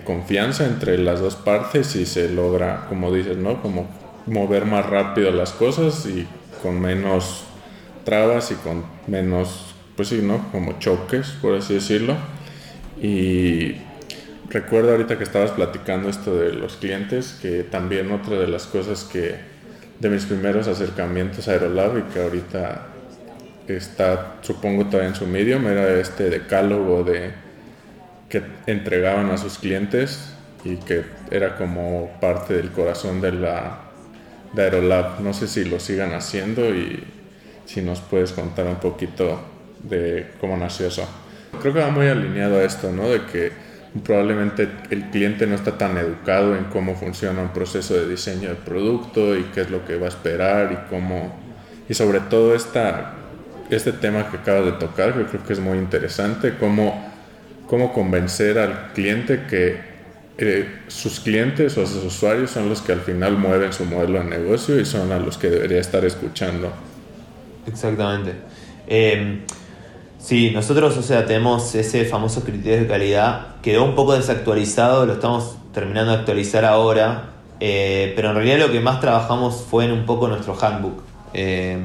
[0.04, 3.62] confianza entre las dos partes y se logra, como dices, ¿no?
[3.62, 3.88] Como
[4.26, 6.28] mover más rápido las cosas y
[6.62, 7.44] con menos
[8.04, 10.50] trabas y con menos, pues sí, ¿no?
[10.52, 12.16] Como choques, por así decirlo.
[13.02, 13.76] Y
[14.50, 19.04] recuerdo ahorita que estabas platicando esto de los clientes, que también otra de las cosas
[19.04, 19.36] que
[20.00, 22.88] de mis primeros acercamientos a Aerolab y que ahorita
[23.68, 27.32] está, supongo, todavía en su medium, era este decálogo de
[28.34, 30.34] que entregaban a sus clientes
[30.66, 33.78] y que era como parte del corazón de la
[34.54, 35.20] de Aerolab.
[35.20, 37.04] No sé si lo sigan haciendo y
[37.66, 39.40] si nos puedes contar un poquito
[39.84, 41.08] de cómo nació eso.
[41.62, 43.08] Creo que va muy alineado a esto, ¿no?
[43.08, 43.52] De que
[44.04, 48.56] probablemente el cliente no está tan educado en cómo funciona un proceso de diseño de
[48.56, 51.40] producto y qué es lo que va a esperar y cómo
[51.88, 53.14] y sobre todo esta
[53.70, 57.13] este tema que acabas de tocar que creo que es muy interesante cómo
[57.68, 59.78] cómo convencer al cliente que
[60.38, 64.26] eh, sus clientes o sus usuarios son los que al final mueven su modelo de
[64.26, 66.72] negocio y son a los que debería estar escuchando
[67.68, 68.34] exactamente
[68.88, 69.44] eh,
[70.24, 73.58] Sí, nosotros, o sea, tenemos ese famoso criterio de calidad.
[73.62, 77.32] Quedó un poco desactualizado, lo estamos terminando de actualizar ahora.
[77.60, 81.04] Eh, pero en realidad lo que más trabajamos fue en un poco nuestro handbook.
[81.34, 81.78] Eh,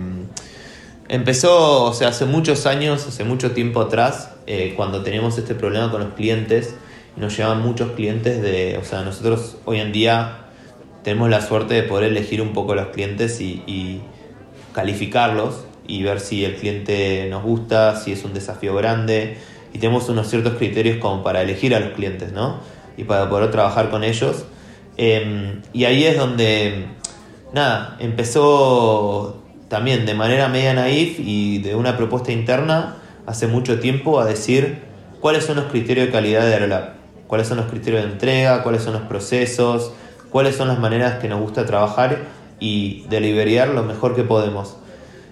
[1.09, 5.91] empezó, o sea, hace muchos años, hace mucho tiempo atrás, eh, cuando teníamos este problema
[5.91, 6.75] con los clientes,
[7.17, 10.47] nos llevaban muchos clientes de, o sea, nosotros hoy en día
[11.03, 14.03] tenemos la suerte de poder elegir un poco los clientes y, y
[14.73, 19.39] calificarlos y ver si el cliente nos gusta, si es un desafío grande.
[19.73, 22.61] Y tenemos unos ciertos criterios como para elegir a los clientes, ¿no?
[22.97, 24.45] Y para poder trabajar con ellos.
[24.97, 26.87] Em, y ahí es donde,
[27.53, 29.38] nada, empezó
[29.69, 34.79] también de manera media naif y de una propuesta interna hace mucho tiempo a decir
[35.21, 36.95] cuáles son los criterios de calidad de Aerolab,
[37.27, 39.93] cuáles son los criterios de entrega, cuáles son los procesos,
[40.31, 42.19] cuáles son las maneras que nos gusta trabajar
[42.59, 44.77] y deliberar lo mejor que podemos.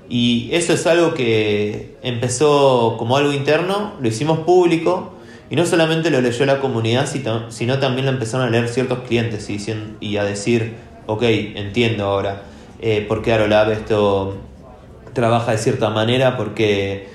[0.08, 5.14] Y eso es algo que empezó como algo interno, lo hicimos público
[5.48, 7.08] y no solamente lo leyó la comunidad,
[7.48, 9.58] sino también lo empezaron a leer ciertos clientes y,
[10.00, 10.74] y a decir,
[11.06, 12.42] ok, entiendo ahora
[12.86, 14.36] eh, por qué Arolab esto
[15.12, 17.08] trabaja de cierta manera, por qué,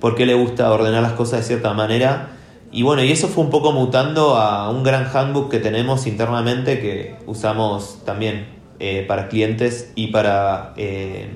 [0.00, 2.30] por qué le gusta ordenar las cosas de cierta manera.
[2.70, 6.80] Y bueno, y eso fue un poco mutando a un gran handbook que tenemos internamente
[6.80, 8.46] que usamos también
[8.78, 10.74] eh, para clientes y para...
[10.76, 11.28] Eh,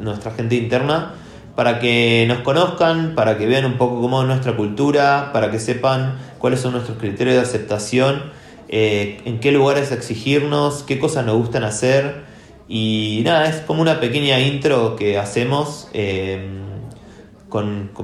[0.00, 1.14] nuestra gente interna,
[1.54, 5.58] para que nos conozcan, para que vean un poco cómo es nuestra cultura, para que
[5.58, 8.22] sepan cuáles son nuestros criterios de aceptación,
[8.68, 12.24] eh, en qué lugares exigirnos, qué cosas nos gustan hacer.
[12.68, 16.48] Y nada, es como una pequeña intro que hacemos eh,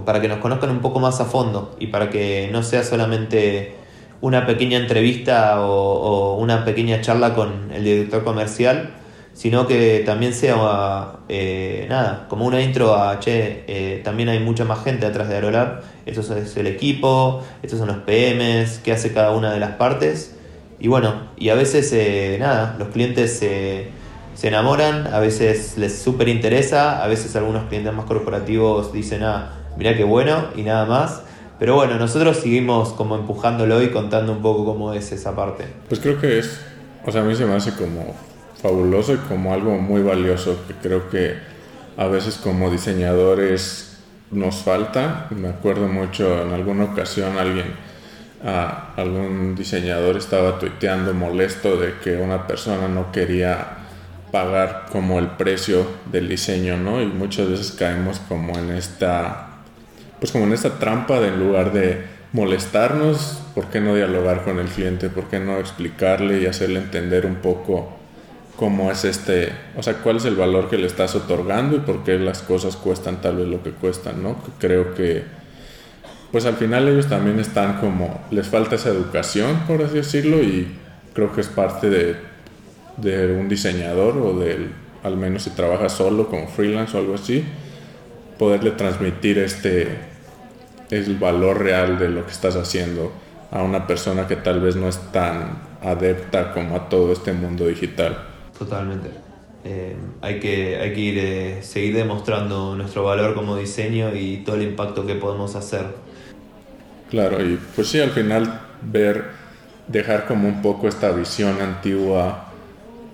[0.05, 3.75] para que nos conozcan un poco más a fondo y para que no sea solamente
[4.21, 8.91] una pequeña entrevista o una pequeña charla con el director comercial,
[9.33, 14.65] sino que también sea eh, nada, como una intro a, che, eh, también hay mucha
[14.65, 19.13] más gente atrás de Aerolab, esto es el equipo, estos son los PMs, qué hace
[19.13, 20.37] cada una de las partes,
[20.79, 23.89] y bueno, y a veces, eh, nada, los clientes se
[24.49, 29.97] enamoran, a veces les súper interesa, a veces algunos clientes más corporativos dicen, ah, mira
[29.97, 31.23] qué bueno, y nada más.
[31.59, 35.65] Pero bueno, nosotros seguimos como empujándolo y contando un poco cómo es esa parte.
[35.89, 36.59] Pues creo que es,
[37.05, 38.15] o sea, a mí se me hace como
[38.63, 41.35] fabuloso y como algo muy valioso que creo que
[41.97, 43.99] a veces como diseñadores
[44.31, 45.27] nos falta.
[45.31, 47.75] Me acuerdo mucho en alguna ocasión alguien,
[48.97, 53.80] algún diseñador estaba tuiteando molesto de que una persona no quería
[54.31, 57.01] pagar como el precio del diseño, ¿no?
[57.03, 59.49] Y muchas veces caemos como en esta,
[60.19, 64.59] pues como en esta trampa de en lugar de molestarnos, ¿por qué no dialogar con
[64.59, 65.11] el cliente?
[65.11, 68.01] ¿Por qué no explicarle y hacerle entender un poco
[68.57, 72.05] cómo es este, o sea, cuál es el valor que le estás otorgando y por
[72.05, 74.37] qué las cosas cuestan tal vez lo que cuestan, ¿no?
[74.59, 75.25] Creo que,
[76.31, 80.77] pues al final ellos también están como, les falta esa educación, por así decirlo, y
[81.15, 82.30] creo que es parte de,
[82.97, 84.71] de un diseñador o del,
[85.03, 87.45] al menos si trabaja solo como freelance o algo así,
[88.39, 89.99] poderle transmitir este,
[90.91, 93.13] el valor real de lo que estás haciendo
[93.51, 97.67] a una persona que tal vez no es tan adepta como a todo este mundo
[97.67, 98.19] digital.
[98.59, 99.11] Totalmente.
[99.65, 104.57] Eh, hay, que, hay que ir, eh, seguir demostrando nuestro valor como diseño y todo
[104.57, 105.85] el impacto que podemos hacer.
[107.11, 109.25] Claro, y pues sí, al final ver,
[109.89, 112.50] dejar como un poco esta visión antigua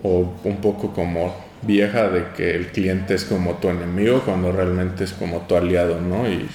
[0.06, 5.04] o un poco como vieja de que el cliente es como tu enemigo cuando realmente
[5.04, 6.28] es como tu aliado, ¿no?
[6.28, 6.46] Y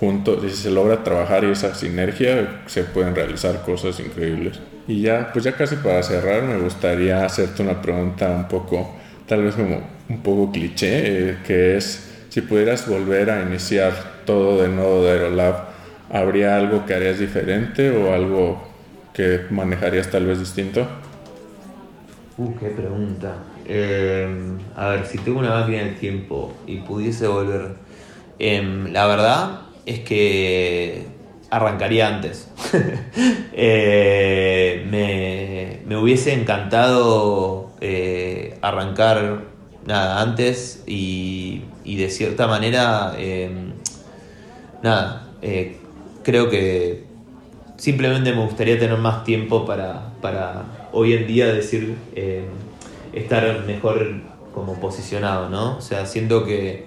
[0.00, 4.60] juntos, si se logra trabajar y esa sinergia, se pueden realizar cosas increíbles.
[4.86, 9.42] Y ya, pues ya casi para cerrar, me gustaría hacerte una pregunta un poco, tal
[9.42, 13.92] vez como un poco cliché, eh, que es, si pudieras volver a iniciar
[14.24, 15.56] todo de nuevo de Aerolab,
[16.10, 18.66] ¿habría algo que harías diferente o algo
[19.12, 20.86] que manejarías tal vez distinto?
[22.38, 23.34] Uh, qué pregunta.
[23.66, 27.74] Em, a ver, si tengo una máquina del tiempo y pudiese volver.
[28.38, 31.04] Em, la verdad es que
[31.50, 32.48] arrancaría antes.
[33.60, 39.42] Eh, me, hubiese encantado eh, arrancar
[39.84, 43.72] nada antes y, y de cierta manera, em,
[44.80, 45.76] nada, eh,
[46.22, 47.02] creo que
[47.78, 51.96] simplemente me gustaría tener más tiempo para, para hoy en día decir
[53.12, 54.22] estar mejor
[54.54, 55.76] como posicionado, ¿no?
[55.78, 56.86] O sea, siento que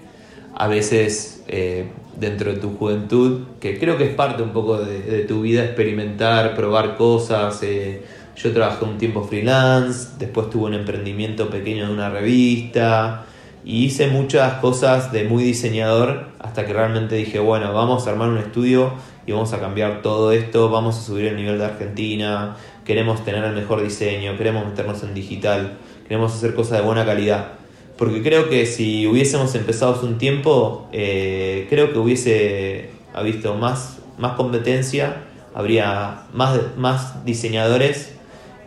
[0.55, 1.87] a veces eh,
[2.17, 6.55] dentro de tu juventud, que creo que es parte un poco de, tu vida, experimentar,
[6.55, 7.61] probar cosas.
[7.63, 8.03] Eh,
[8.35, 13.25] yo trabajé un tiempo freelance, después tuve un emprendimiento pequeño de una revista
[13.63, 18.29] y hice muchas cosas de muy diseñador hasta que realmente dije, bueno, vamos a armar
[18.29, 18.93] un estudio
[19.27, 22.55] y vamos a cambiar todo esto, vamos a subir el nivel de Argentina,
[22.85, 25.77] queremos tener el mejor diseño, queremos meternos en digital
[26.11, 27.53] queremos hacer cosas de buena calidad.
[27.97, 33.99] Porque creo que si hubiésemos empezado hace un tiempo, eh, creo que hubiese habido más,
[34.17, 35.23] más competencia,
[35.53, 38.13] habría más, más diseñadores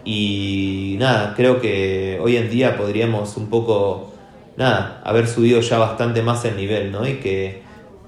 [0.06, 4.14] y nada, creo que hoy en día podríamos un poco,
[4.56, 7.06] nada, haber subido ya bastante más el nivel, ¿no?
[7.06, 7.60] Y que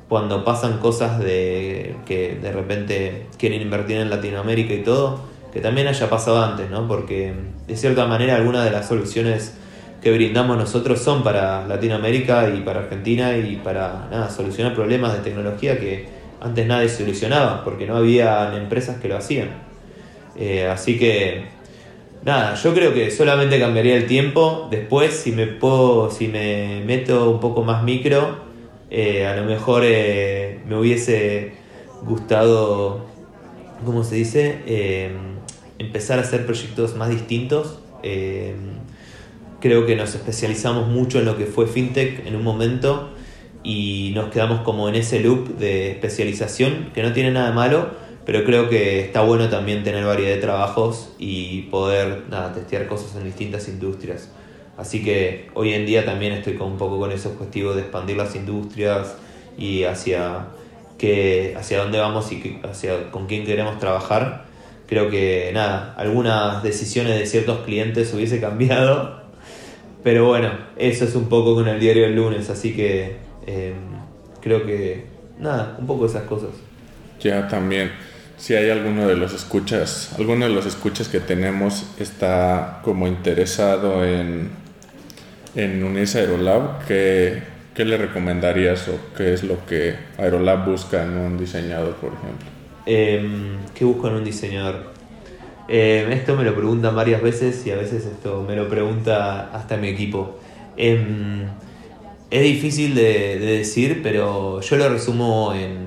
[0.09, 5.21] cuando pasan cosas de que de repente quieren invertir en Latinoamérica y todo,
[5.57, 6.87] que también haya pasado antes, ¿no?
[6.87, 7.33] Porque
[7.67, 9.55] de cierta manera algunas de las soluciones
[10.03, 15.21] que brindamos nosotros son para Latinoamérica y para Argentina y para nada, solucionar problemas de
[15.21, 16.09] tecnología que
[16.43, 19.49] antes nadie solucionaba porque no había empresas que lo hacían.
[20.39, 21.47] Eh, así que
[22.23, 24.69] nada, yo creo que solamente cambiaría el tiempo.
[24.71, 28.41] Después, si me puedo, si me meto un poco más micro,
[28.91, 31.53] eh, a lo mejor eh, me hubiese
[32.03, 33.07] gustado,
[33.87, 35.33] ¿cómo se dice?
[35.79, 37.79] Empezar a hacer proyectos más distintos.
[38.03, 38.55] Eh,
[39.61, 43.11] creo que nos especializamos mucho en lo que fue FinTech en un momento
[43.62, 47.91] y nos quedamos como en ese loop de especialización, que no tiene nada malo,
[48.24, 52.24] pero creo que está bueno también tener variedad de trabajos y poder
[52.55, 54.31] testear cosas en distintas industrias.
[54.77, 58.16] Así que hoy en día también estoy con un poco con ese objetivo de expandir
[58.16, 59.16] las industrias
[59.59, 60.49] y hacia,
[60.99, 64.46] que, hacia dónde vamos y hacia, con quién queremos trabajar
[64.87, 69.24] creo que nada, algunas decisiones de ciertos clientes hubiese cambiado.
[70.03, 73.16] Pero bueno, eso es un poco con el diario del lunes, así que
[73.47, 73.74] em,
[74.41, 75.05] creo que
[75.39, 76.51] nada, un poco esas cosas.
[77.20, 77.91] Ya también,
[78.37, 84.05] si hay alguno de los escuchas, alguno de los escuchas que tenemos está como interesado
[84.05, 84.51] en,
[85.57, 87.43] en unirse a Aerolab, ¿qué,
[87.74, 92.56] ¿qué le recomendarías o qué es lo que Aerolab busca en un diseñador, por ejemplo?
[92.87, 94.95] Eh, ¿Qué busco en un diseñador?
[95.68, 99.76] Em, esto me lo preguntan varias veces y a veces esto me lo pregunta hasta
[99.76, 100.39] mi equipo.
[100.76, 101.49] Em,
[102.30, 105.87] es difícil de, decir, pero yo lo resumo en,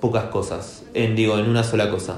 [0.00, 2.16] pocas cosas, en, digo, en una sola cosa.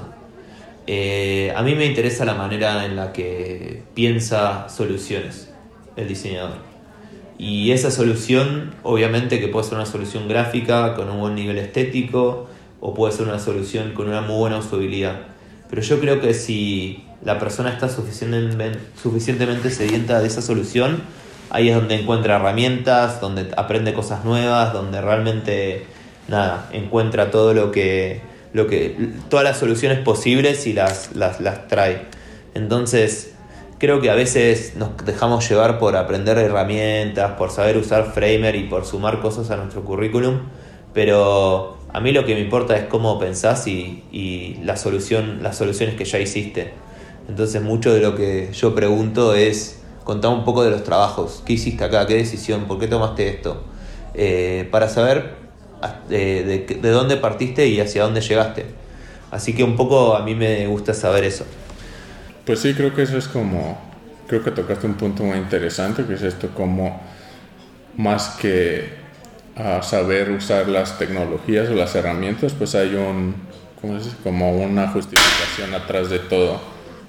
[0.87, 5.49] Eh, a mí me interesa la manera en la que piensa soluciones
[5.97, 6.59] el diseñador.
[7.37, 12.47] Y esa solución, obviamente que puede ser una solución gráfica con un buen nivel estético,
[12.85, 15.21] o puede ser una solución con una muy buena usabilidad.
[15.69, 21.01] Pero yo creo que si la persona está suficientemente, sedienta de esa solución,
[21.49, 25.85] ahí es donde encuentra herramientas, donde aprende cosas nuevas, donde realmente
[26.27, 28.19] nada, encuentra todo lo que,
[28.51, 32.01] lo que todas las soluciones posibles y las, las, las trae.
[32.53, 33.31] Entonces,
[33.79, 38.63] creo que a veces nos dejamos llevar por aprender herramientas, por saber usar Framer y
[38.63, 40.39] por sumar cosas a nuestro currículum,
[40.93, 46.19] pero a mí lo que me importa es cómo pensás y, las soluciones que ya
[46.19, 46.73] hiciste.
[47.29, 51.43] Entonces mucho de lo que yo pregunto es contar un poco de los trabajos.
[51.45, 52.07] ¿Qué hiciste acá?
[52.07, 52.65] ¿Qué decisión?
[52.65, 53.63] ¿Por qué tomaste esto?
[54.15, 55.35] Eh, para saber
[56.09, 58.65] de, de, dónde partiste y hacia dónde llegaste.
[59.29, 61.45] Así que un poco a mí me gusta saber eso.
[62.43, 63.79] Pues sí, creo que eso es como,
[64.27, 67.01] creo que tocaste un punto muy interesante, que es esto como
[67.95, 69.02] más que
[69.55, 73.35] a saber usar las tecnologías o las herramientas, pues hay un,
[74.23, 76.59] como una justificación atrás de todo.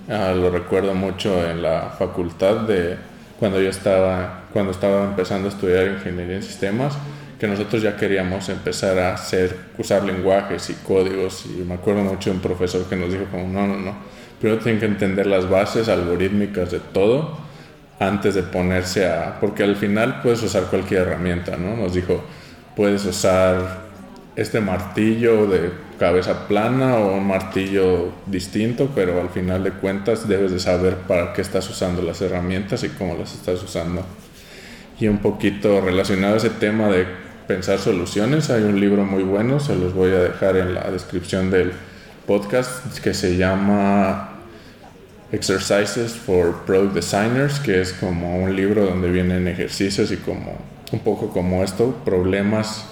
[0.09, 2.97] Ah, lo recuerdo mucho en la facultad de
[3.39, 6.95] cuando yo estaba, cuando estaba empezando a estudiar ingeniería en sistemas,
[7.39, 12.31] que nosotros ya queríamos empezar a hacer, usar lenguajes y códigos y me acuerdo mucho
[12.31, 13.95] de un profesor que nos dijo como no, no, no,
[14.41, 17.44] primero tienen que entender las bases algorítmicas de todo
[18.07, 19.39] antes de ponerse a...
[19.41, 21.77] Porque al final puedes usar cualquier herramienta, ¿no?
[21.77, 22.25] Nos dijo,
[22.77, 23.85] puedes usar
[24.37, 30.51] este martillo de cabeza plana o un martillo distinto, pero al final de cuentas debes
[30.51, 34.05] de saber para qué estás usando las herramientas y cómo las estás usando.
[34.99, 37.07] Y un poquito relacionado a ese tema de
[37.47, 41.51] pensar soluciones, hay un libro muy bueno, se los voy a dejar en la descripción
[41.51, 41.73] del
[42.27, 44.34] podcast, que se llama
[45.35, 50.57] Exercises for Product Designers, que es como un libro donde vienen ejercicios y como
[50.93, 52.87] un poco como esto, problemas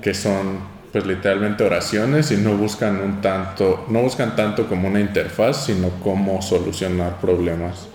[0.00, 0.58] que son
[0.92, 5.90] pues literalmente oraciones y no buscan un tanto, no buscan tanto como una interfaz, sino
[6.02, 7.88] cómo solucionar problemas.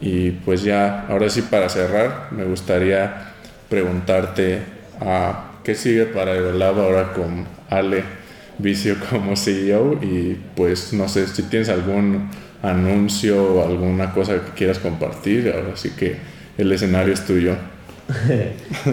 [0.00, 3.32] Y pues ya, ahora sí para cerrar, me gustaría
[3.68, 4.60] preguntarte
[5.00, 8.04] a ah, qué sigue para Aerolab ahora con Ale
[8.58, 12.30] Vicio como CEO y pues no sé si tienes algún
[12.62, 16.16] anuncio o alguna cosa que quieras compartir, ahora sí que
[16.58, 17.54] el escenario es tuyo.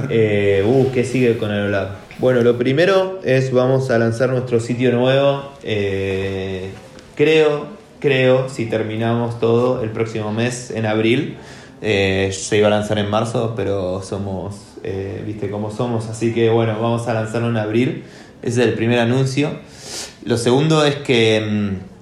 [0.09, 1.89] eh, uh, ¿qué sigue con Aerolab?
[2.20, 5.53] Bueno, lo primero es vamos a lanzar nuestro sitio nuevo.
[5.64, 6.70] Eh,
[7.16, 7.68] creo,
[7.99, 11.38] creo, si terminamos todo el próximo mes, en abril.
[11.82, 14.55] Eh, se iba a lanzar en marzo, pero somos,
[15.26, 18.03] viste cómo somos, así que bueno, vamos a lanzarlo en abril.
[18.41, 19.51] Ese es el primer anuncio.
[20.26, 21.93] Lo segundo es que, mm,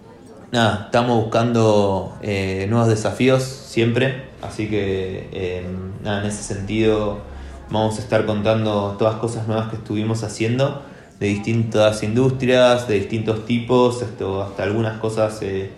[0.51, 5.63] nada, estamos buscando nuevos desafíos siempre, así que,
[6.03, 7.31] nada, en ese sentido
[7.71, 10.81] Vamos a estar contando todas cosas nuevas que estuvimos haciendo
[11.21, 15.69] de distintas industrias, de distintos tipos, esto, hasta algunas cosas eh,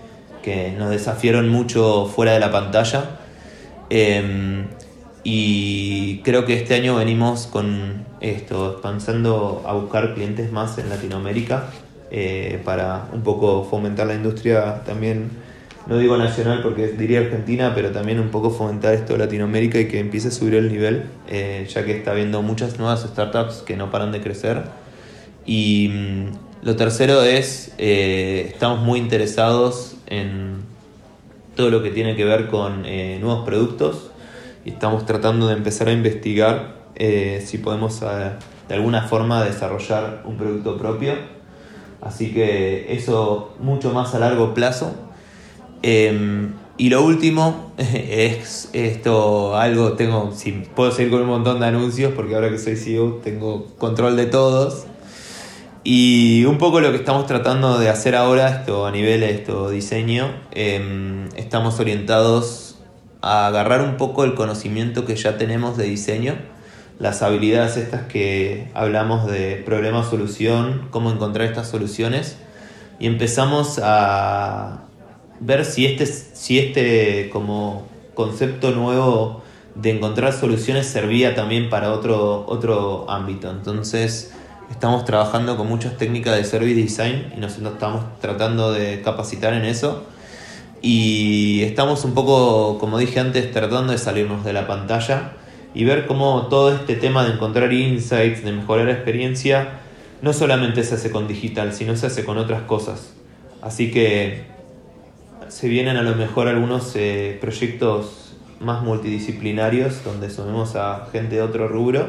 [0.41, 3.19] que nos desafiaron mucho fuera de la pantalla.
[3.91, 4.65] Em,
[5.23, 11.65] y creo que este año venimos con esto, pensando a buscar clientes más en Latinoamérica
[12.13, 15.43] eh, para un poco fomentar la industria también
[15.85, 19.99] no digo nacional porque diría Argentina, pero también un poco fomentar esto Latinoamérica y que
[19.99, 23.91] empiece a subir el nivel, eh, ya que está habiendo muchas nuevas startups que no
[23.91, 24.63] paran de crecer.
[25.45, 30.61] Y mm, lo tercero es, eh, estamos muy interesados en
[31.55, 34.11] todo lo que tiene que ver con eh, nuevos productos
[34.63, 40.77] y estamos tratando de empezar a investigar si podemos de alguna forma desarrollar un producto
[40.77, 41.32] propio.
[42.03, 44.93] Así que eso mucho más a largo plazo
[45.83, 51.67] Em, y lo último es esto, algo, tengo, si puedo seguir con un montón de
[51.67, 54.85] anuncios, porque ahora que soy CEO tengo control de todos.
[55.83, 59.69] Y un poco lo que estamos tratando de hacer ahora, esto a nivel de esto
[59.69, 62.77] diseño, em, estamos orientados
[63.21, 66.35] a agarrar un poco el conocimiento que ya tenemos de diseño,
[66.99, 72.37] las habilidades estas que hablamos de problema-solución, cómo encontrar estas soluciones,
[72.99, 74.83] y empezamos a,
[75.39, 79.41] ver si este, si este como concepto nuevo
[79.75, 83.49] de encontrar soluciones servía también para otro, otro ámbito.
[83.49, 84.31] Entonces
[84.69, 89.65] estamos trabajando con muchas técnicas de service design y nos estamos tratando de capacitar en
[89.65, 90.03] eso.
[90.81, 95.33] Y estamos un poco, como dije antes, tratando de salirnos de la pantalla
[95.73, 99.79] y ver cómo todo este tema de encontrar insights, de mejorar la experiencia,
[100.21, 103.13] no solamente se hace con digital, sino se hace con otras cosas.
[103.61, 104.43] Así que
[105.47, 111.41] se vienen a lo mejor algunos eh, proyectos más multidisciplinarios donde sumemos a gente de
[111.41, 112.07] otro rubro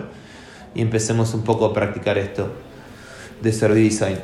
[0.74, 2.52] y empecemos un poco a practicar esto
[3.42, 4.18] de service design.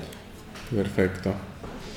[0.74, 1.49] Perfecto.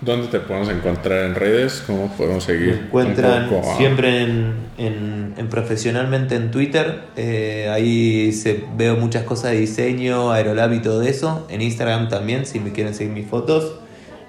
[0.03, 1.83] ¿Dónde te podemos encontrar en redes?
[1.87, 2.67] ¿Cómo podemos seguir?
[2.67, 7.03] Me encuentran siempre en, en, profesionalmente en Twitter.
[7.15, 11.47] Eh, ahí se, veo muchas cosas de diseño, Aerolab y todo eso.
[11.49, 13.75] En Instagram también, si me quieren seguir mis fotos.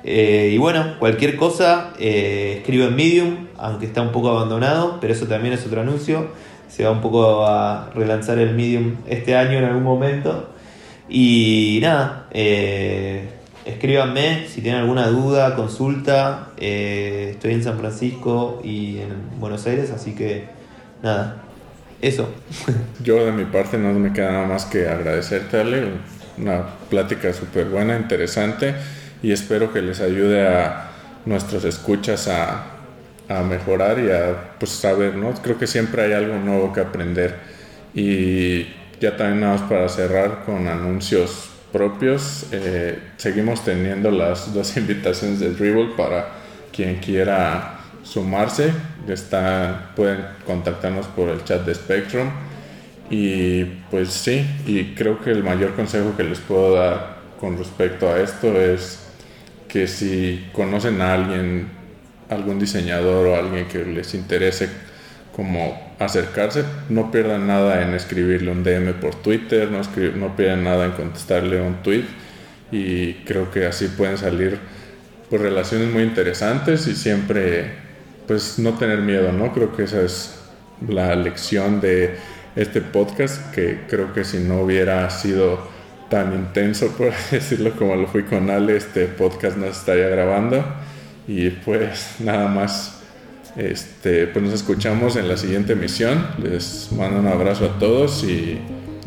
[0.04, 5.12] Eh, y bueno, cualquier cosa, eh, escribo en Medium, aunque está un poco abandonado, pero
[5.12, 6.28] eso también es otro anuncio.
[6.68, 10.50] Se va un poco a relanzar el Medium este año en algún momento.
[11.08, 13.28] Y nada, eh,
[13.64, 16.48] escríbanme si tienen alguna duda, consulta.
[16.56, 20.46] estoy en San Francisco y en Buenos Aires, así que
[21.02, 21.42] nada,
[22.00, 22.28] eso.
[23.02, 25.84] Yo de mi parte no me queda nada más que agradecerte, Ale.
[26.36, 28.74] Una plática súper buena, interesante
[29.22, 30.90] y espero que les ayude a
[31.24, 32.64] nuestros escuchas a,
[33.28, 35.32] a mejorar y a pues, saber, ¿no?
[35.34, 37.38] Creo que siempre hay algo nuevo que aprender.
[37.94, 38.64] Y
[39.00, 45.40] ya también nada más para cerrar con anuncios propios, eh, seguimos teniendo las dos invitaciones
[45.40, 46.28] de Dribble para
[46.72, 48.70] quien quiera sumarse.
[49.08, 52.30] Está, pueden contactarnos por el chat de Spectrum.
[53.10, 58.08] Y pues sí, y creo que el mayor consejo que les puedo dar con respecto
[58.08, 59.00] a esto es
[59.68, 61.68] que si conocen a alguien,
[62.30, 64.68] algún diseñador o alguien que les interese
[65.34, 69.80] como acercarse, no pierdan nada en escribirle un DM por Twitter, no,
[70.16, 72.04] no pierdan nada en contestarle un tweet.
[72.72, 74.58] Y creo que así pueden salir
[75.30, 77.72] pues relaciones muy interesantes y siempre
[78.26, 79.52] pues no tener miedo, ¿no?
[79.52, 80.40] Creo que esa es
[80.88, 82.16] la lección de
[82.56, 85.58] este podcast que creo que si no hubiera sido
[86.08, 90.64] tan intenso, por decirlo como lo fui con Ale, este podcast no estaría grabando.
[91.26, 92.93] Y pues nada más
[93.56, 96.26] este, pues nos escuchamos en la siguiente emisión.
[96.42, 98.58] Les mando un abrazo a todos y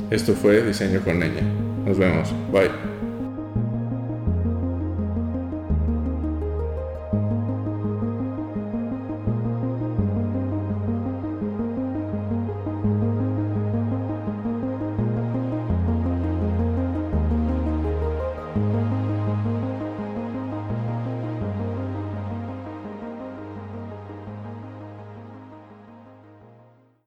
[0.09, 1.41] esto fue Diseño con ella.
[1.85, 2.29] Nos vemos.
[2.51, 2.96] Bye.